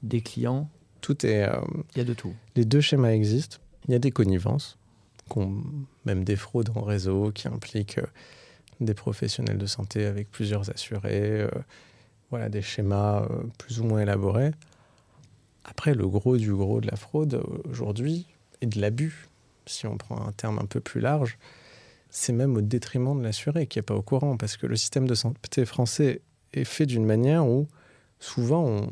des 0.04 0.22
clients 0.22 0.70
tout 1.02 1.26
est. 1.26 1.44
Euh, 1.44 1.60
il 1.96 2.00
y 2.00 2.02
a 2.02 2.06
de 2.06 2.14
tout. 2.14 2.34
Les 2.56 2.66
deux 2.66 2.82
schémas 2.82 3.12
existent. 3.12 3.58
Il 3.88 3.92
y 3.92 3.96
a 3.96 4.00
des 4.00 4.12
connivences, 4.12 4.78
même 6.06 6.24
des 6.24 6.36
fraudes 6.36 6.70
en 6.76 6.82
réseau 6.82 7.32
qui 7.32 7.48
impliquent 7.48 8.00
euh, 8.00 8.08
des 8.80 8.94
professionnels 8.94 9.58
de 9.58 9.66
santé 9.66 10.06
avec 10.06 10.30
plusieurs 10.32 10.70
assurés. 10.70 11.42
Euh, 11.42 11.50
voilà, 12.30 12.50
des 12.50 12.62
schémas 12.62 13.28
plus 13.58 13.80
ou 13.80 13.86
moins 13.86 14.02
élaborés. 14.02 14.52
Après, 15.66 15.96
le 15.96 16.08
gros 16.08 16.38
du 16.38 16.54
gros 16.54 16.80
de 16.80 16.88
la 16.88 16.96
fraude 16.96 17.42
aujourd'hui 17.68 18.28
et 18.62 18.68
de 18.68 18.80
l'abus, 18.80 19.30
si 19.66 19.88
on 19.88 19.98
prend 19.98 20.28
un 20.28 20.32
terme 20.32 20.60
un 20.60 20.66
peu 20.66 20.80
plus 20.80 21.02
large, 21.02 21.40
c'est 22.12 22.34
même 22.34 22.56
au 22.56 22.62
détriment 22.62 23.18
de 23.18 23.24
l'assuré 23.24 23.66
qui 23.66 23.80
n'est 23.80 23.84
pas 23.84 23.96
au 23.96 24.04
courant, 24.04 24.38
parce 24.38 24.58
que 24.58 24.68
le 24.68 24.76
système 24.76 25.08
de 25.08 25.16
santé 25.16 25.66
français 25.66 26.22
est 26.54 26.66
fait 26.66 26.86
d'une 26.86 27.06
manière 27.06 27.48
où 27.48 27.68
souvent 28.20 28.64
on, 28.64 28.92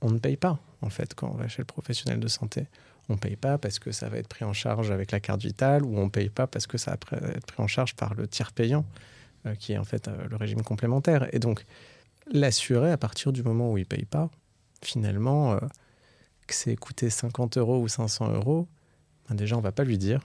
on 0.00 0.10
ne 0.10 0.18
paye 0.18 0.36
pas 0.36 0.58
en 0.84 0.90
fait, 0.90 1.14
quand 1.14 1.28
on 1.28 1.36
va 1.36 1.48
chez 1.48 1.62
le 1.62 1.66
professionnel 1.66 2.20
de 2.20 2.28
santé. 2.28 2.66
On 3.08 3.14
ne 3.14 3.18
paye 3.18 3.36
pas 3.36 3.58
parce 3.58 3.78
que 3.78 3.92
ça 3.92 4.08
va 4.08 4.18
être 4.18 4.28
pris 4.28 4.44
en 4.44 4.52
charge 4.52 4.90
avec 4.90 5.10
la 5.10 5.20
carte 5.20 5.42
vitale 5.42 5.84
ou 5.84 5.98
on 5.98 6.04
ne 6.04 6.10
paye 6.10 6.30
pas 6.30 6.46
parce 6.46 6.66
que 6.66 6.78
ça 6.78 6.92
va 6.92 7.18
être 7.28 7.46
pris 7.46 7.62
en 7.62 7.66
charge 7.66 7.94
par 7.94 8.14
le 8.14 8.26
tiers 8.26 8.52
payant, 8.52 8.84
euh, 9.46 9.54
qui 9.54 9.72
est 9.72 9.78
en 9.78 9.84
fait 9.84 10.08
euh, 10.08 10.26
le 10.28 10.36
régime 10.36 10.62
complémentaire. 10.62 11.28
Et 11.34 11.38
donc, 11.38 11.64
l'assuré, 12.32 12.90
à 12.90 12.96
partir 12.96 13.32
du 13.32 13.42
moment 13.42 13.72
où 13.72 13.78
il 13.78 13.82
ne 13.82 13.86
paye 13.86 14.06
pas, 14.06 14.30
finalement, 14.82 15.52
euh, 15.52 15.58
que 16.46 16.54
c'est 16.54 16.76
coûté 16.76 17.10
50 17.10 17.58
euros 17.58 17.80
ou 17.80 17.88
500 17.88 18.32
euros, 18.32 18.68
ben 19.28 19.34
déjà, 19.34 19.56
on 19.56 19.58
ne 19.58 19.64
va 19.64 19.72
pas 19.72 19.84
lui 19.84 19.98
dire. 19.98 20.20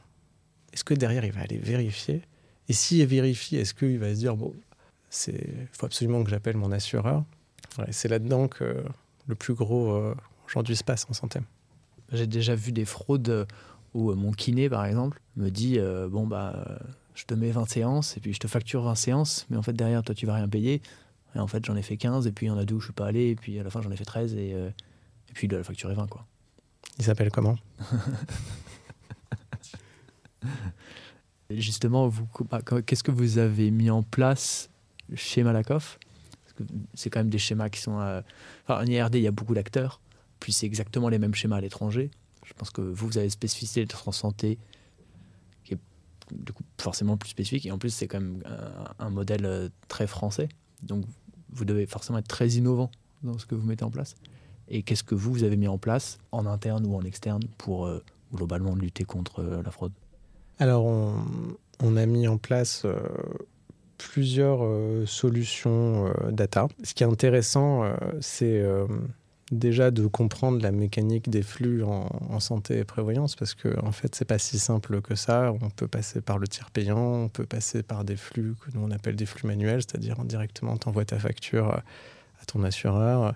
Est-ce 0.72 0.84
que 0.84 0.94
derrière, 0.94 1.26
il 1.26 1.32
va 1.32 1.42
aller 1.42 1.58
vérifier? 1.58 2.22
Et 2.70 2.74
s'il 2.74 3.06
vérifie, 3.08 3.58
est-ce 3.58 3.74
qu'il 3.74 4.00
va 4.00 4.14
se 4.14 4.20
dire, 4.20 4.38
bon, 4.38 4.54
il 5.28 5.68
faut 5.72 5.86
absolument 5.86 6.24
que 6.24 6.30
j'appelle 6.30 6.56
mon 6.56 6.72
assureur? 6.72 7.24
C'est 7.92 8.08
là-dedans 8.08 8.48
que 8.48 8.84
le 9.28 9.36
plus 9.36 9.54
gros 9.54 10.14
aujourd'hui 10.50 10.76
se 10.76 10.84
passe 10.84 11.06
en 11.10 11.14
santé. 11.14 11.40
J'ai 12.12 12.28
déjà 12.28 12.56
vu 12.56 12.72
des 12.72 12.86
fraudes 12.86 13.48
où 13.94 14.12
euh, 14.12 14.16
mon 14.16 14.32
kiné, 14.32 14.70
par 14.70 14.86
exemple, 14.86 15.22
me 15.36 15.50
dit 15.50 15.78
euh, 15.78 16.08
Bon, 16.10 16.28
bah, 16.28 16.80
je 17.16 17.26
te 17.26 17.34
mets 17.34 17.52
20 17.52 17.70
séances 17.70 18.18
et 18.18 18.20
puis 18.20 18.34
je 18.34 18.40
te 18.40 18.48
facture 18.48 18.84
20 18.84 18.96
séances, 18.96 19.46
mais 19.50 19.58
en 19.58 19.62
fait, 19.62 19.74
derrière, 19.74 20.04
toi, 20.04 20.16
tu 20.16 20.26
vas 20.26 20.36
rien 20.36 20.50
payer. 20.50 20.82
Et 21.36 21.40
en 21.40 21.48
fait, 21.48 21.64
j'en 21.66 21.76
ai 21.76 21.84
fait 21.84 21.98
15 21.98 22.28
et 22.28 22.32
puis 22.32 22.48
il 22.48 22.50
y 22.50 22.52
en 22.52 22.58
a 22.58 22.66
deux 22.66 22.76
où 22.76 22.80
je 22.80 22.86
suis 22.86 22.94
pas 22.94 23.08
allé, 23.08 23.30
et 23.30 23.36
puis 23.36 23.60
à 23.60 23.64
la 23.64 23.70
fin, 23.70 23.82
j'en 23.82 23.92
ai 23.92 23.96
fait 23.96 24.06
13 24.06 24.34
et, 24.34 24.54
euh, 24.54 24.70
et 25.30 25.34
puis 25.34 25.46
il 25.46 25.50
doit 25.50 25.60
la 25.60 25.64
facturer 25.64 25.94
20, 25.94 26.08
quoi. 26.08 26.26
Il 26.98 27.06
s'appelle 27.06 27.32
comment? 27.32 27.56
Justement, 31.50 32.08
vous, 32.08 32.28
bah, 32.50 32.62
qu'est-ce 32.86 33.04
que 33.04 33.12
vous 33.12 33.38
avez 33.38 33.72
mis 33.72 33.90
en 33.90 34.04
place 34.04 34.70
chez 35.16 35.44
Malakoff? 35.44 35.98
C'est 36.94 37.10
quand 37.10 37.22
même 37.22 37.30
des 37.30 37.40
schémas 37.40 37.70
qui 37.70 37.80
sont. 37.80 37.94
enfin, 37.94 38.84
en 38.84 38.86
IRD, 38.86 39.16
il 39.16 39.22
y 39.22 39.28
a 39.28 39.32
beaucoup 39.32 39.54
d'acteurs. 39.54 40.02
Puis 40.40 40.54
c'est 40.54 40.66
exactement 40.66 41.10
les 41.10 41.20
mêmes 41.20 41.36
schémas 41.36 41.58
à 41.58 41.62
l'étranger. 41.62 42.12
Je 42.46 42.54
pense 42.54 42.72
que 42.72 42.82
vous, 42.82 43.08
vous 43.08 43.18
avez 43.18 43.30
spécificité 43.30 43.86
de 43.86 43.92
santé 44.12 44.58
qui 45.64 45.74
est 45.74 45.80
du 46.32 46.54
coup 46.54 46.64
forcément 46.80 47.18
plus 47.18 47.30
spécifique. 47.30 47.66
Et 47.66 47.72
en 47.72 47.78
plus, 47.78 47.94
c'est 47.94 48.08
quand 48.08 48.20
même 48.20 48.44
un, 49.00 49.10
modèle 49.10 49.46
euh, 49.46 49.70
très 49.88 50.08
français. 50.08 50.50
Donc 50.82 51.06
vous 51.52 51.66
devez 51.66 51.86
forcément 51.86 52.20
être 52.20 52.28
très 52.28 52.50
innovant 52.50 52.92
dans 53.24 53.38
ce 53.38 53.46
que 53.46 53.56
vous 53.56 53.68
mettez 53.68 53.84
en 53.84 53.92
place. 53.92 54.16
Et 54.68 54.84
qu'est-ce 54.84 55.04
que 55.04 55.16
vous, 55.16 55.32
vous 55.32 55.44
avez 55.44 55.58
mis 55.58 55.68
en 55.68 55.78
place 55.78 56.20
en 56.32 56.46
interne 56.46 56.86
ou 56.86 56.96
en 56.96 57.02
externe 57.02 57.44
pour 57.58 57.86
euh, 57.86 58.04
globalement 58.34 58.76
lutter 58.76 59.04
contre 59.04 59.40
euh, 59.40 59.64
la 59.64 59.72
fraude? 59.72 59.94
Alors, 60.60 60.86
on, 60.86 61.96
a 61.96 62.06
mis 62.06 62.28
en 62.28 62.38
place 62.38 62.86
plusieurs 63.98 64.60
solutions 65.08 66.14
data. 66.30 66.68
Ce 66.84 66.94
qui 66.94 67.04
est 67.04 67.08
intéressant, 67.08 67.90
c'est 68.20 68.62
déjà 69.52 69.92
de 69.92 70.06
comprendre 70.08 70.62
la 70.62 70.72
mécanique 70.72 71.30
des 71.30 71.42
flux 71.42 71.84
en, 71.84 72.40
santé 72.40 72.80
et 72.80 72.84
prévoyance 72.84 73.36
parce 73.36 73.54
que 73.54 73.78
en 73.84 73.92
fait 73.92 74.16
c'est 74.16 74.26
pas 74.26 74.38
si 74.38 74.60
simple 74.60 75.02
que 75.02 75.16
ça 75.16 75.54
on 75.62 75.70
peut 75.70 75.88
passer 75.88 76.22
par 76.22 76.38
le 76.38 76.48
tiers 76.48 76.72
payant 76.72 77.00
on 77.00 77.28
peut 77.30 77.46
passer 77.46 77.84
par 77.84 78.06
des 78.06 78.16
flux 78.16 78.56
que 78.62 78.72
nous 78.74 78.82
on 78.86 78.92
appelle 78.92 79.16
des 79.16 79.26
flux 79.26 79.46
manuels 79.46 79.82
c'est-à-dire 79.82 80.24
directement 80.24 80.78
tu 80.78 80.88
envoies 80.88 81.06
ta 81.06 81.20
facture 81.20 81.68
à 81.70 82.46
ton 82.48 82.64
assureur 82.64 83.34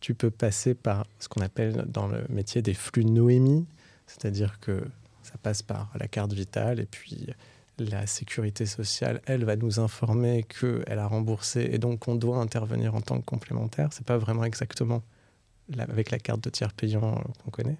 tu 0.00 0.14
peux 0.14 0.30
passer 0.30 0.74
par 0.74 1.06
ce 1.18 1.28
qu'on 1.28 1.40
appelle 1.40 1.86
dans 1.88 2.08
le 2.08 2.24
métier 2.28 2.60
des 2.60 2.74
flux 2.74 3.04
Noémie 3.04 3.66
c'est-à-dire 4.06 4.60
que 4.60 4.82
ça 5.22 5.34
passe 5.42 5.62
par 5.62 5.90
la 5.98 6.08
carte 6.08 6.32
vitale 6.32 6.78
et 6.80 6.86
puis 6.86 7.28
la 7.78 8.06
sécurité 8.06 8.66
sociale, 8.66 9.20
elle, 9.26 9.44
va 9.44 9.56
nous 9.56 9.80
informer 9.80 10.44
qu'elle 10.44 10.98
a 10.98 11.06
remboursé 11.06 11.70
et 11.72 11.78
donc 11.78 12.06
on 12.08 12.14
doit 12.14 12.38
intervenir 12.38 12.94
en 12.94 13.00
tant 13.00 13.18
que 13.18 13.24
complémentaire. 13.24 13.88
C'est 13.92 14.06
pas 14.06 14.18
vraiment 14.18 14.44
exactement 14.44 15.02
avec 15.78 16.10
la 16.10 16.18
carte 16.18 16.42
de 16.42 16.50
tiers 16.50 16.72
payant 16.72 17.22
qu'on 17.44 17.50
connaît. 17.50 17.78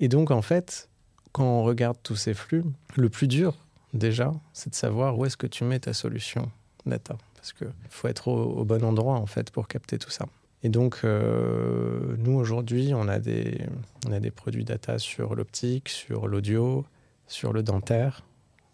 Et 0.00 0.08
donc, 0.08 0.30
en 0.30 0.42
fait, 0.42 0.88
quand 1.32 1.44
on 1.44 1.62
regarde 1.62 1.96
tous 2.02 2.16
ces 2.16 2.34
flux, 2.34 2.64
le 2.96 3.08
plus 3.08 3.28
dur, 3.28 3.54
déjà, 3.94 4.32
c'est 4.52 4.70
de 4.70 4.74
savoir 4.74 5.18
où 5.18 5.24
est-ce 5.24 5.36
que 5.36 5.46
tu 5.46 5.64
mets 5.64 5.80
ta 5.80 5.92
solution 5.92 6.50
data. 6.84 7.16
Parce 7.34 7.52
qu'il 7.52 7.68
faut 7.90 8.08
être 8.08 8.28
au, 8.28 8.64
bon 8.64 8.84
endroit, 8.84 9.16
en 9.16 9.26
fait, 9.26 9.50
pour 9.50 9.68
capter 9.68 9.98
tout 9.98 10.10
ça. 10.10 10.26
Et 10.62 10.68
donc, 10.68 11.00
euh, 11.04 12.16
nous, 12.18 12.36
aujourd'hui, 12.36 12.92
on, 12.94 13.08
a 13.08 13.18
des, 13.18 13.60
on 14.06 14.12
a 14.12 14.20
des 14.20 14.30
produits 14.30 14.64
data 14.64 14.98
sur 14.98 15.34
l'optique, 15.34 15.88
sur 15.88 16.26
l'audio, 16.26 16.84
sur 17.26 17.52
le 17.52 17.62
dentaire. 17.62 18.24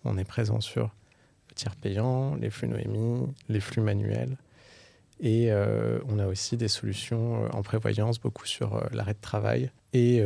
On 0.05 0.17
est 0.17 0.25
présent 0.25 0.61
sur 0.61 0.91
le 1.49 1.55
tiers 1.55 1.77
payant, 1.77 2.35
les 2.37 2.51
flux 2.51 2.69
Noémie, 2.69 3.27
les 3.49 3.61
flux 3.61 3.83
manuels. 3.83 4.37
Et 5.21 5.53
on 6.09 6.19
a 6.19 6.27
aussi 6.27 6.57
des 6.57 6.69
solutions 6.69 7.45
en 7.55 7.63
prévoyance, 7.63 8.19
beaucoup 8.19 8.47
sur 8.47 8.89
l'arrêt 8.93 9.15
de 9.15 9.21
travail. 9.21 9.71
Et 9.93 10.21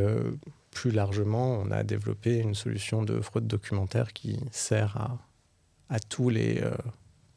plus 0.71 0.91
largement, 0.91 1.53
on 1.53 1.69
a 1.69 1.83
développé 1.83 2.39
une 2.39 2.55
solution 2.55 3.03
de 3.03 3.21
fraude 3.21 3.47
documentaire 3.47 4.11
qui 4.13 4.39
sert 4.51 5.19
à, 5.89 5.99
tous 5.99 6.29
les 6.29 6.63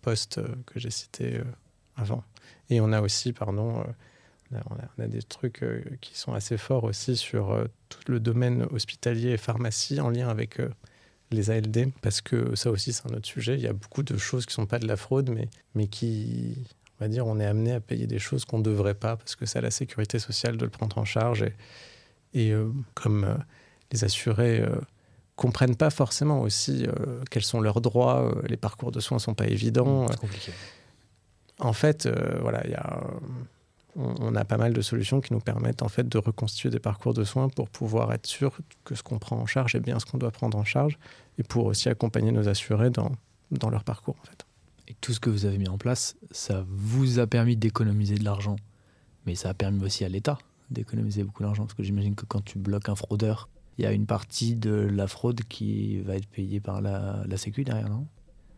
postes 0.00 0.40
que 0.64 0.80
j'ai 0.80 0.90
cités 0.90 1.40
avant. 1.97 2.25
Et 2.71 2.80
on 2.80 2.92
a 2.92 3.02
aussi, 3.02 3.35
pardon, 3.35 3.85
on 4.52 5.02
a, 5.02 5.07
des 5.07 5.23
trucs 5.23 5.62
euh, 5.62 5.83
qui 6.00 6.19
sont 6.19 6.33
assez 6.33 6.57
forts 6.57 6.85
aussi 6.85 7.16
sur 7.16 7.52
euh, 7.52 7.66
tout 7.88 8.00
le 8.09 8.21
domaine 8.21 8.66
hospitalier 8.71 9.30
et 9.30 9.37
pharmacie 9.37 10.00
en 10.00 10.11
lien 10.11 10.28
avec 10.28 10.61
euh, 10.61 10.69
les 11.30 11.50
ALD, 11.50 11.92
parce 12.02 12.21
que 12.21 12.57
ça 12.57 12.71
aussi 12.71 12.92
c'est 12.92 13.07
un 13.07 13.14
autre 13.14 13.26
sujet. 13.26 13.54
Il 13.54 13.61
y 13.61 13.69
a 13.69 13.73
beaucoup 13.73 14.02
de 14.02 14.16
choses 14.16 14.47
qui 14.47 14.52
ne 14.52 14.62
sont 14.62 14.66
pas 14.66 14.80
de 14.80 14.88
la 14.88 14.97
fraude, 14.97 15.30
mais, 15.30 15.49
mais 15.75 15.87
qui, 15.87 16.57
on 17.00 17.04
va 17.04 17.09
dire, 17.09 17.26
on 17.26 17.40
est 17.40 17.47
amené 17.47 17.73
à 17.73 17.80
payer 17.80 18.07
des 18.07 18.19
choses 18.19 18.45
qu'on 18.45 18.59
ne 18.59 18.62
devrait 18.62 18.95
pas, 18.95 19.16
parce 19.16 19.37
que 19.37 19.47
c'est 19.47 19.59
à 19.59 19.62
la 19.62 19.71
sécurité 19.71 20.19
sociale 20.19 20.57
de 20.57 20.64
le 20.64 20.71
prendre 20.71 20.99
en 20.99 21.04
charge. 21.04 21.42
Et, 21.42 21.54
et 22.35 22.54
comme 22.95 23.38
les 23.90 24.04
assurés 24.04 24.62
comprennent 25.35 25.76
pas 25.76 25.90
forcément 25.90 26.42
aussi 26.42 26.87
quels 27.30 27.42
sont 27.42 27.61
leurs 27.61 27.80
droits, 27.80 28.33
les 28.47 28.57
parcours 28.57 28.92
de 28.92 29.00
soins 29.00 29.16
ne 29.16 29.21
sont 29.21 29.35
pas 29.35 29.47
évidents. 29.47 30.07
C'est 30.11 30.21
compliqué. 30.21 30.52
En 31.59 31.73
fait, 31.73 32.09
voilà, 32.40 32.61
il 32.66 32.71
y 32.71 32.75
a 32.75 33.02
on, 33.97 34.35
a 34.35 34.45
pas 34.45 34.57
mal 34.57 34.73
de 34.73 34.80
solutions 34.80 35.21
qui 35.21 35.33
nous 35.33 35.40
permettent 35.40 35.83
en 35.83 35.88
fait 35.88 36.09
de 36.09 36.19
reconstituer 36.19 36.71
des 36.71 36.78
parcours 36.78 37.14
de 37.14 37.25
soins 37.25 37.49
pour 37.49 37.69
pouvoir 37.69 38.12
être 38.12 38.26
sûr 38.26 38.57
que 38.85 38.95
ce 38.95 39.02
qu'on 39.02 39.19
prend 39.19 39.37
en 39.37 39.47
charge 39.47 39.75
est 39.75 39.80
bien 39.80 39.99
ce 39.99 40.07
qu'on 40.07 40.19
doit 40.19 40.30
prendre 40.30 40.57
en 40.57 40.64
charge 40.64 40.99
et 41.38 41.42
pour 41.42 41.66
aussi 41.66 41.88
accompagner 41.88 42.33
nos 42.33 42.49
assurés 42.49 42.90
dans, 42.90 43.12
dans 43.50 43.71
leur 43.71 43.85
parcours 43.85 44.16
en 44.23 44.26
fait. 44.26 44.47
Tout 45.00 45.12
ce 45.12 45.21
que 45.21 45.30
vous 45.30 45.47
avez 45.47 45.59
mis 45.59 45.69
en 45.69 45.78
place, 45.78 46.16
ça 46.30 46.64
vous 46.69 47.19
a 47.19 47.26
permis 47.26 47.57
d'économiser 47.57 48.16
de 48.16 48.25
l'argent, 48.25 48.57
mais 49.26 49.35
ça 49.35 49.50
a 49.50 49.54
permis 49.54 49.83
aussi 49.83 50.04
à 50.04 50.09
l'État 50.09 50.38
d'économiser 50.71 51.25
beaucoup 51.25 51.42
d'argent 51.42 51.64
parce 51.64 51.75
que 51.75 51.83
j'imagine 51.83 52.14
que 52.14 52.25
quand 52.26 52.45
tu 52.45 52.59
bloques 52.59 52.88
un 52.88 52.95
fraudeur, 52.95 53.49
il 53.78 53.85
y 53.85 53.87
a 53.87 53.92
une 53.92 54.07
partie 54.07 54.54
de 54.54 54.73
la 54.73 55.07
fraude 55.07 55.40
qui 55.49 56.00
va 56.00 56.16
être 56.16 56.28
payée 56.28 56.61
par 56.61 56.80
la, 56.80 57.25
la 57.26 57.37
Sécu 57.37 57.64
derrière, 57.64 57.88
non? 57.88 58.07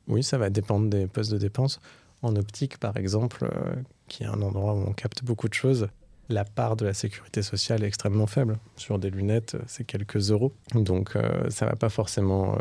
Oui, 0.09 0.23
ça 0.23 0.37
va 0.37 0.51
dépendre 0.51 0.91
des 0.91 1.07
postes 1.07 1.33
de 1.33 1.39
dépenses. 1.39 1.81
En 2.23 2.37
optique, 2.37 2.79
par 2.79 2.97
exemple, 2.97 3.45
euh, 3.45 3.75
qui 4.09 4.25
est 4.25 4.27
un 4.27 4.43
endroit 4.43 4.75
où 4.75 4.85
on 4.87 4.93
capte 4.93 5.25
beaucoup 5.25 5.49
de 5.49 5.55
choses, 5.55 5.89
la 6.29 6.45
part 6.45 6.77
de 6.77 6.85
la 6.85 6.95
sécurité 6.95 7.43
sociale 7.43 7.85
est 7.85 7.87
extrêmement 7.87 8.27
faible. 8.27 8.59
Sur 8.77 8.99
des 8.99 9.11
lunettes, 9.11 9.57
c'est 9.67 9.85
quelques 9.85 10.31
euros. 10.31 10.53
Donc 10.75 11.17
euh, 11.17 11.49
ça 11.51 11.67
ne 11.67 11.71
va 11.71 11.77
pas 11.77 11.89
forcément 11.89 12.55
euh, 12.55 12.59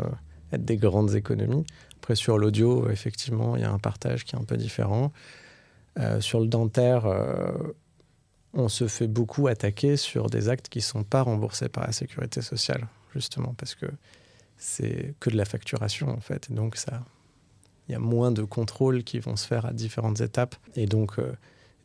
être 0.52 0.64
des 0.64 0.76
grandes 0.76 1.14
économies. 1.14 1.64
Après, 2.02 2.16
sur 2.16 2.36
l'audio, 2.36 2.90
effectivement, 2.90 3.56
il 3.56 3.62
y 3.62 3.64
a 3.64 3.70
un 3.70 3.78
partage 3.78 4.24
qui 4.24 4.34
est 4.34 4.38
un 4.38 4.44
peu 4.44 4.56
différent. 4.56 5.12
sur 6.20 6.40
le 6.40 6.48
dentaire, 6.48 7.06
on 8.54 8.68
se 8.68 8.88
fait 8.88 9.06
beaucoup 9.06 9.46
attaquer 9.46 9.96
sur 9.96 10.28
des 10.28 10.48
actes 10.48 10.68
qui 10.68 10.78
ne 10.78 10.82
sont 10.82 11.04
pas 11.04 11.22
remboursés 11.22 11.68
par 11.68 11.86
la 11.86 11.92
sécurité 11.92 12.42
sociale, 12.42 12.88
justement, 13.14 13.54
parce 13.56 13.74
que 13.74 13.86
c'est 14.58 15.14
que 15.20 15.30
de 15.30 15.36
la 15.36 15.44
facturation, 15.44 16.08
en 16.08 16.20
fait. 16.20 16.52
Donc 16.52 16.76
il 17.88 17.92
y 17.92 17.94
a 17.94 17.98
moins 17.98 18.30
de 18.30 18.42
contrôles 18.42 19.02
qui 19.02 19.18
vont 19.18 19.36
se 19.36 19.46
faire 19.46 19.66
à 19.66 19.72
différentes 19.72 20.20
étapes. 20.20 20.54
Et 20.76 20.86
donc, 20.86 21.18
euh, 21.18 21.32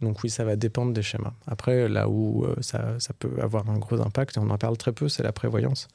donc 0.02 0.24
oui, 0.24 0.30
ça 0.30 0.44
va 0.44 0.56
dépendre 0.56 0.94
des 0.94 1.02
schémas. 1.02 1.34
Après, 1.48 1.90
là 1.90 2.08
où 2.08 2.46
euh, 2.46 2.56
ça, 2.62 3.00
ça, 3.00 3.14
peut 3.14 3.42
avoir 3.42 3.70
un 3.70 3.80
gros 3.80 4.00
impact, 4.00 4.38
et 4.38 4.40
on 4.40 4.50
en 4.50 4.58
parle 4.58 4.78
très 4.78 4.92
peu, 4.92 5.10
c'est 5.10 5.24
la 5.24 5.32
prévoyance, 5.32 5.88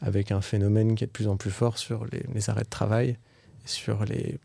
avec 0.00 0.30
un 0.30 0.40
phénomène 0.40 0.94
qui 0.94 1.04
est 1.04 1.08
de 1.08 1.12
plus 1.12 1.28
en 1.28 1.36
plus 1.36 1.50
fort 1.50 1.78
sur 1.78 2.06
les, 2.06 2.50
arrêts 2.50 2.64
de 2.64 2.70
travail, 2.70 3.18
sur 3.66 4.04
les, 4.04 4.38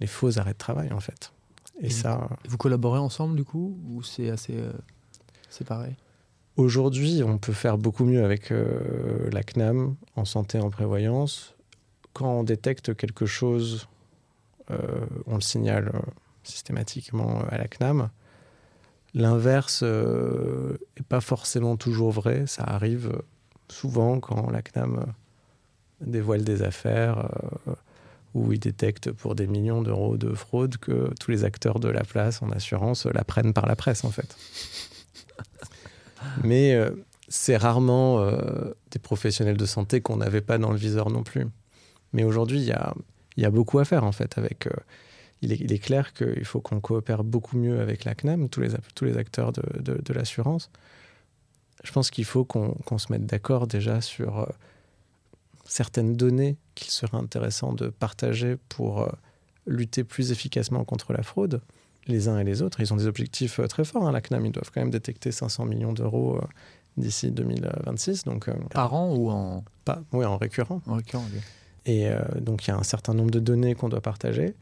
les, 0.00 0.06
faux 0.06 0.38
arrêts 0.38 0.52
de 0.52 0.58
travail, 0.58 0.92
en 0.92 1.00
fait. 1.00 1.32
Et, 1.80 1.90
ça... 1.90 2.28
Vous 2.48 2.58
collaborez 2.58 2.98
ensemble, 2.98 3.36
du 3.36 3.44
coup, 3.44 3.78
ou 3.88 4.02
c'est 4.02 4.30
assez 4.30 4.56
euh, 4.56 4.72
séparé? 5.48 5.96
Aujourd'hui, 6.56 7.22
on 7.24 7.38
peut 7.38 7.52
faire 7.52 7.78
beaucoup 7.78 8.04
mieux 8.04 8.24
avec 8.24 8.50
la 8.50 9.44
CNAM 9.44 9.94
en 10.16 10.24
santé 10.24 10.58
en 10.58 10.70
prévoyance. 10.70 11.54
Quand 12.14 12.32
on 12.32 12.42
détecte 12.42 12.96
quelque 12.96 13.26
chose 13.26 13.86
euh, 14.70 15.06
on 15.26 15.36
le 15.36 15.40
signale 15.40 15.90
euh, 15.94 16.00
systématiquement 16.42 17.42
à 17.48 17.56
la 17.56 17.68
CNAM. 17.68 18.10
L'inverse 19.14 19.82
n'est 19.82 19.88
euh, 19.88 20.76
pas 21.08 21.20
forcément 21.20 21.76
toujours 21.76 22.10
vrai. 22.10 22.46
Ça 22.46 22.64
arrive 22.64 23.22
souvent 23.68 24.20
quand 24.20 24.50
la 24.50 24.62
CNAM 24.62 25.14
dévoile 26.00 26.44
des 26.44 26.62
affaires 26.62 27.28
où 28.34 28.52
il 28.52 28.58
détecte 28.58 29.10
pour 29.10 29.34
des 29.34 29.46
millions 29.46 29.82
d'euros 29.82 30.16
de 30.16 30.34
fraude 30.34 30.76
que 30.76 31.12
tous 31.18 31.30
les 31.30 31.44
acteurs 31.44 31.80
de 31.80 31.88
la 31.88 32.04
place 32.04 32.42
en 32.42 32.50
assurance 32.50 33.06
la 33.06 33.24
prennent 33.24 33.52
par 33.52 33.66
la 33.66 33.76
presse 33.76 34.04
en 34.04 34.10
fait. 34.10 34.36
Mais 36.44 36.78
c'est 37.28 37.56
rarement 37.56 38.24
des 38.90 38.98
professionnels 38.98 39.56
de 39.56 39.66
santé 39.66 40.00
qu'on 40.00 40.16
n'avait 40.16 40.40
pas 40.40 40.58
dans 40.58 40.72
le 40.72 40.78
viseur 40.78 41.10
non 41.10 41.22
plus. 41.22 41.46
Mais 42.12 42.24
aujourd'hui, 42.24 42.60
il 42.60 43.42
y 43.42 43.44
a 43.44 43.50
beaucoup 43.50 43.78
à 43.78 43.84
faire 43.84 44.04
en 44.04 44.12
fait. 44.12 44.36
Euh, 44.38 44.48
il, 45.42 45.52
est, 45.52 45.78
clair 45.78 46.12
qu'il 46.12 46.44
faut 46.44 46.60
qu'on 46.60 46.80
coopère 46.80 47.22
beaucoup 47.22 47.56
mieux 47.56 47.80
avec 47.80 48.04
la 48.04 48.14
CNAM, 48.14 48.48
tous 48.48 48.60
les, 48.60 48.74
acteurs 49.16 49.52
de, 49.52 50.12
l'assurance. 50.12 50.70
Je 51.84 51.92
pense 51.92 52.10
qu'il 52.10 52.24
faut 52.24 52.44
qu'on 52.44 52.98
se 52.98 53.12
mette 53.12 53.26
d'accord 53.26 53.66
déjà 53.68 54.00
sur 54.00 54.40
euh, 54.40 54.46
certaines 55.68 56.16
données 56.16 56.56
qu'il 56.74 56.90
serait 56.90 57.16
intéressant 57.16 57.72
de 57.72 57.88
partager 57.88 58.56
pour 58.68 59.02
euh, 59.02 59.08
lutter 59.66 60.02
plus 60.02 60.32
efficacement 60.32 60.84
contre 60.84 61.12
la 61.12 61.22
fraude. 61.22 61.60
Les 62.06 62.28
uns 62.28 62.38
et 62.38 62.44
les 62.44 62.62
autres, 62.62 62.80
ils 62.80 62.92
ont 62.92 62.96
des 62.96 63.06
objectifs 63.06 63.60
très 63.68 63.84
forts. 63.84 64.08
Hein. 64.08 64.12
La 64.12 64.20
CNAM, 64.20 64.46
ils 64.46 64.52
doivent 64.52 64.70
quand 64.72 64.80
même 64.80 64.90
détecter 64.90 65.30
500 65.30 65.66
millions 65.66 65.92
d'euros 65.92 66.40
d'ici 66.96 67.30
2026. 67.30 68.24
Donc, 68.24 68.48
Par 68.70 68.94
an 68.94 69.14
ou 69.14 69.30
en... 69.30 69.62
Pas, 69.84 70.02
oui, 70.12 70.24
en 70.24 70.38
récurrent. 70.38 70.80
En 70.86 70.94
récurrent, 70.94 71.26
et 71.88 72.06
euh, 72.08 72.20
donc, 72.38 72.66
il 72.66 72.70
y 72.70 72.74
a 72.74 72.76
un 72.76 72.82
certain 72.82 73.14
nombre 73.14 73.30
de 73.30 73.40
données 73.40 73.74
qu'on 73.74 73.88
doit 73.88 74.02
partager. 74.02 74.54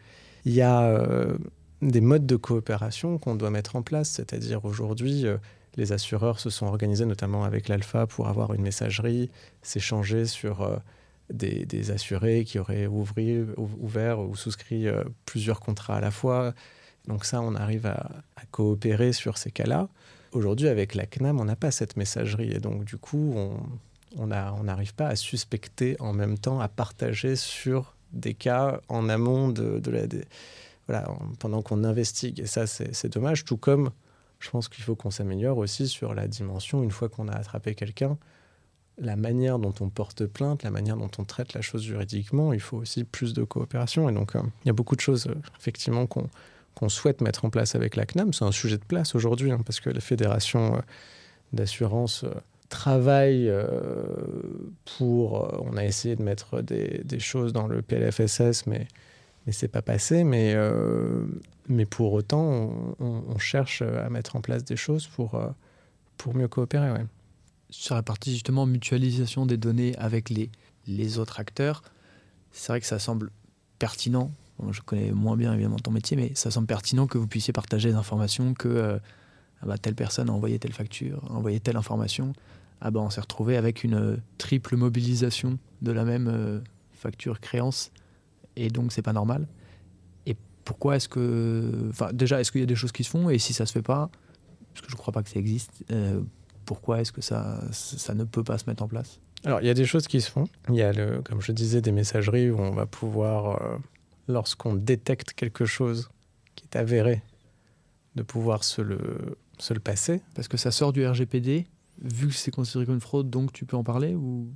Il 0.45 0.53
y 0.53 0.63
a 0.63 0.83
euh, 0.83 1.37
des 1.83 2.01
modes 2.01 2.25
de 2.25 2.37
coopération 2.37 3.19
qu'on 3.19 3.35
doit 3.35 3.51
mettre 3.51 3.75
en 3.75 3.83
place, 3.83 4.11
c'est-à-dire 4.11 4.65
aujourd'hui, 4.65 5.27
euh, 5.27 5.37
les 5.77 5.91
assureurs 5.91 6.39
se 6.39 6.51
sont 6.51 6.67
organisés 6.67 7.05
notamment 7.05 7.43
avec 7.43 7.69
l'Alpha 7.69 8.07
pour 8.07 8.29
avoir 8.29 8.55
une 8.55 8.63
messagerie, 8.63 9.29
s'échanger 9.61 10.25
sur 10.25 10.81
des, 11.31 11.91
assurés 11.91 12.45
qui 12.45 12.59
auraient 12.59 12.87
ouvert 12.87 14.21
ou 14.21 14.37
souscrit 14.37 14.87
plusieurs 15.25 15.61
contrats 15.61 15.97
à 15.97 16.01
la 16.01 16.11
fois. 16.11 16.55
Donc 17.07 17.25
ça, 17.25 17.41
on 17.41 17.55
arrive 17.55 17.87
à, 17.87 18.23
coopérer 18.51 19.13
sur 19.13 19.39
ces 19.39 19.51
cas-là. 19.51 19.89
Aujourd'hui, 20.33 20.69
avec 20.69 20.95
la 20.95 21.07
CNAM, 21.07 21.41
on 21.41 21.45
n'a 21.45 21.57
pas 21.57 21.71
cette 21.71 21.97
messagerie. 21.97 22.53
Et 22.53 22.61
donc, 22.61 22.85
du 22.85 22.97
coup, 22.97 23.35
on, 24.17 24.27
n'arrive 24.27 24.95
pas 24.95 25.09
à 25.09 25.17
suspecter 25.17 25.97
en 26.01 26.13
même 26.13 26.39
temps, 26.39 26.61
à 26.61 26.69
partager 26.69 27.37
sur 27.37 27.97
des 28.13 28.35
cas 28.35 28.81
en 28.89 29.09
amont 29.09 29.49
de, 29.49 29.81
la, 30.89 31.05
pendant 31.39 31.63
qu'on 31.63 31.85
investigue. 31.85 32.41
Et 32.41 32.47
ça, 32.47 32.67
c'est 32.67 33.09
dommage, 33.09 33.45
tout 33.45 33.57
comme 33.57 33.91
je 34.39 34.51
pense 34.51 34.69
qu'il 34.69 34.85
faut 34.85 34.95
qu'on 34.95 35.11
s'améliore 35.11 35.59
aussi 35.59 35.89
sur 35.89 36.15
la 36.15 36.29
dimension, 36.29 36.83
une 36.83 36.91
fois 36.91 37.09
qu'on 37.09 37.29
a 37.29 37.33
attrapé 37.33 37.75
quelqu'un, 37.75 38.19
la 38.99 39.17
manière 39.17 39.59
dont 39.59 39.75
on 39.81 39.89
porte 39.89 40.27
plainte, 40.27 40.63
la 40.63 40.71
manière 40.71 40.97
dont 40.97 41.11
on 41.19 41.25
traite 41.25 41.53
la 41.55 41.61
chose 41.61 41.83
juridiquement, 41.83 42.53
il 42.53 42.61
faut 42.61 42.79
aussi 42.79 43.05
plus 43.05 43.35
de 43.35 43.45
coopération. 43.45 44.09
Et 44.09 44.13
donc, 44.13 44.37
euh, 44.37 44.41
il 44.65 44.69
y 44.69 44.71
a 44.71 44.73
beaucoup 44.73 44.97
de 44.97 45.01
choses, 45.01 45.27
euh, 45.27 45.35
effectivement, 45.59 46.07
qu'on 46.07 46.89
souhaite 46.89 47.21
mettre 47.21 47.45
en 47.45 47.51
place 47.51 47.75
avec 47.75 47.97
la 47.97 48.07
CNAM. 48.07 48.33
C'est 48.33 48.45
un 48.45 48.53
sujet 48.53 48.79
de 48.79 48.85
place 48.85 49.15
aujourd'hui, 49.15 49.51
hein, 49.51 49.61
parce 49.65 49.81
que 49.81 49.91
la 49.91 50.01
fédération 50.01 50.77
euh, 50.77 50.81
d'assurance 51.53 52.25
travail 52.69 53.49
euh, 53.49 53.63
pour. 54.99 55.63
On 55.65 55.77
a 55.77 55.85
essayé 55.85 56.17
de 56.17 56.23
mettre 56.23 56.63
des, 56.63 57.21
choses 57.21 57.53
dans 57.53 57.67
le 57.67 57.83
PLFSS, 57.83 58.67
mais, 58.67 58.89
mais 59.47 59.53
c'est 59.53 59.69
pas 59.69 59.83
passé. 59.83 60.25
Mais, 60.25 60.57
mais 61.69 61.87
pour 61.87 62.13
autant, 62.13 62.97
on, 62.99 63.39
cherche 63.39 63.83
à 63.83 64.11
mettre 64.11 64.35
en 64.35 64.41
place 64.41 64.65
des 64.65 64.77
choses 64.77 65.07
pour, 65.07 65.41
pour 66.17 66.35
mieux 66.35 66.49
coopérer. 66.49 66.91
Ouais. 66.91 67.05
Sur 67.71 67.95
la 67.95 68.03
partie 68.03 68.33
justement 68.33 68.67
mutualisation 68.67 69.47
des 69.47 69.57
données 69.57 69.97
avec 69.97 70.31
les, 70.31 70.51
les 70.87 71.19
autres 71.19 71.41
acteurs, 71.41 71.83
c'est 72.53 72.73
vrai 72.73 72.81
que 72.81 72.87
ça 72.87 72.99
semble 72.99 73.31
pertinent. 73.79 74.31
je 74.71 74.81
connais 74.81 75.13
moins 75.13 75.37
bien 75.37 75.53
évidemment 75.53 75.79
ton 75.79 75.91
métier, 75.91 76.17
mais 76.17 76.33
ça 76.35 76.51
semble 76.51 76.67
pertinent 76.67 77.07
que 77.07 77.19
vous 77.19 77.27
puissiez 77.27 77.53
partager 77.53 77.91
des 77.91 77.97
informations 77.97 78.55
que 78.55 79.01
ah 79.63 79.67
bah, 79.67 79.79
telle 79.79 79.95
personne 79.95 80.31
a 80.31 80.33
envoyé 80.33 80.59
telle 80.59 80.73
facture, 80.73 81.23
envoyé 81.31 81.61
telle 81.61 81.77
information 81.77 82.33
ah 82.81 82.91
ben 82.91 83.01
on 83.01 83.11
s'est 83.11 83.21
retrouvé 83.21 83.57
avec 83.57 83.85
une 83.85 83.95
euh, 83.95 84.17
triple 84.39 84.77
mobilisation 84.77 85.59
de 85.83 85.93
la 85.93 86.05
même 86.05 86.29
euh, 86.29 86.61
facture 86.93 87.41
créance 87.41 87.91
et 88.57 88.69
donc 88.69 88.93
c'est 88.93 89.03
pas 89.03 89.13
normal. 89.13 89.47
Et 90.27 90.37
pourquoi 90.65 90.97
est-ce 90.97 91.09
que, 91.09 91.89
enfin 91.91 92.11
déjà 92.13 92.41
est-ce 92.41 92.53
qu'il 92.53 92.61
y 92.61 92.65
a 92.65 92.67
des 92.67 92.75
choses 92.75 92.93
qui 92.93 93.05
se 93.05 93.11
font? 93.11 93.31
Et 93.31 93.39
si 93.39 93.53
ça 93.53 93.67
se 93.67 93.73
fait 93.73 93.83
pas, 93.83 94.11
parce 94.73 94.85
que 94.85 94.91
je 94.91 94.97
crois 94.97 95.13
pas 95.13 95.23
que 95.23 95.31
ça 95.31 95.39
existe, 95.39 95.85
euh, 95.91 96.21
pourquoi 96.67 97.01
est-ce 97.01 97.13
que 97.13 97.23
ça, 97.23 97.63
ça 97.73 98.15
ne 98.15 98.25
peut 98.25 98.45
pas 98.45 98.59
se 98.59 98.69
mettre 98.69 98.83
en 98.83 98.89
place 98.89 99.21
Alors 99.45 99.61
il 99.63 99.67
y 99.67 99.71
a 99.71 99.75
des 99.75 99.87
choses 99.87 100.07
qui 100.07 100.21
se 100.21 100.31
font. 100.31 100.45
Il 100.69 100.75
y 100.75 100.83
a 100.83 100.93
le, 100.93 101.23
comme 101.23 101.41
je 101.41 101.53
disais, 101.53 101.81
des 101.81 101.93
messageries 101.93 102.51
où 102.51 102.59
on 102.59 102.73
va 102.73 102.85
pouvoir, 102.85 103.79
lorsqu'on 104.29 104.75
détecte 104.75 105.33
quelque 105.33 105.65
chose 105.65 106.11
qui 106.57 106.65
est 106.65 106.77
avéré, 106.77 107.23
de 108.17 108.23
pouvoir 108.23 108.65
se 108.65 108.83
le, 108.83 109.39
se 109.59 109.73
le 109.73 109.81
passer. 109.81 110.21
Parce 110.35 110.49
que 110.49 110.57
ça 110.57 110.71
sort 110.71 110.93
du 110.93 111.07
RGPD, 111.07 111.67
vu 112.03 112.29
que 112.29 112.35
c'est 112.35 112.51
considéré 112.51 112.87
comme 112.87 112.97
une 112.97 113.01
fraude, 113.01 113.31
donc 113.31 113.53
tu 113.53 113.65
peux 113.65 113.77
en 113.77 113.85
parler 113.85 114.15
ou? 114.15 114.49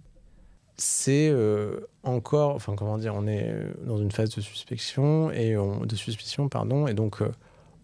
C'est 0.82 1.28
euh, 1.28 1.80
encore, 2.04 2.54
enfin 2.54 2.74
comment 2.74 2.96
dire, 2.96 3.14
on 3.14 3.26
est 3.26 3.54
dans 3.84 3.98
une 3.98 4.10
phase 4.10 4.30
de 4.30 4.40
suspicion 4.40 5.30
et 5.30 5.54
de 5.54 5.94
suspicion 5.94 6.48
pardon, 6.48 6.86
et 6.86 6.94
donc 6.94 7.20
euh, 7.20 7.30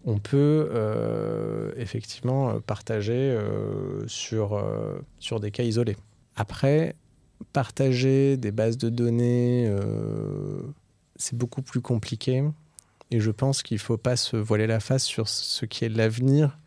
on 0.05 0.19
peut 0.19 0.69
euh, 0.71 1.71
effectivement 1.77 2.59
partager 2.61 3.37
sur 4.07 4.63
sur 5.19 5.39
des 5.39 5.51
cas 5.51 5.63
isolés. 5.63 5.97
Après, 6.35 6.95
partager 7.53 8.37
des 8.37 8.51
bases 8.51 8.77
de 8.77 8.89
données, 8.89 9.69
c'est 11.15 11.37
beaucoup 11.37 11.61
plus 11.61 11.81
compliqué 11.81 12.43
et 13.11 13.19
je 13.19 13.31
pense 13.31 13.63
qu'il 13.63 13.75
ne 13.75 13.81
faut 13.81 13.97
pas 13.97 14.15
se 14.15 14.37
voiler 14.37 14.67
la 14.67 14.79
face 14.79 15.03
sur 15.03 15.27
ce 15.27 15.65
qui 15.65 15.85
est 15.85 15.89
l'avenir 15.89 16.57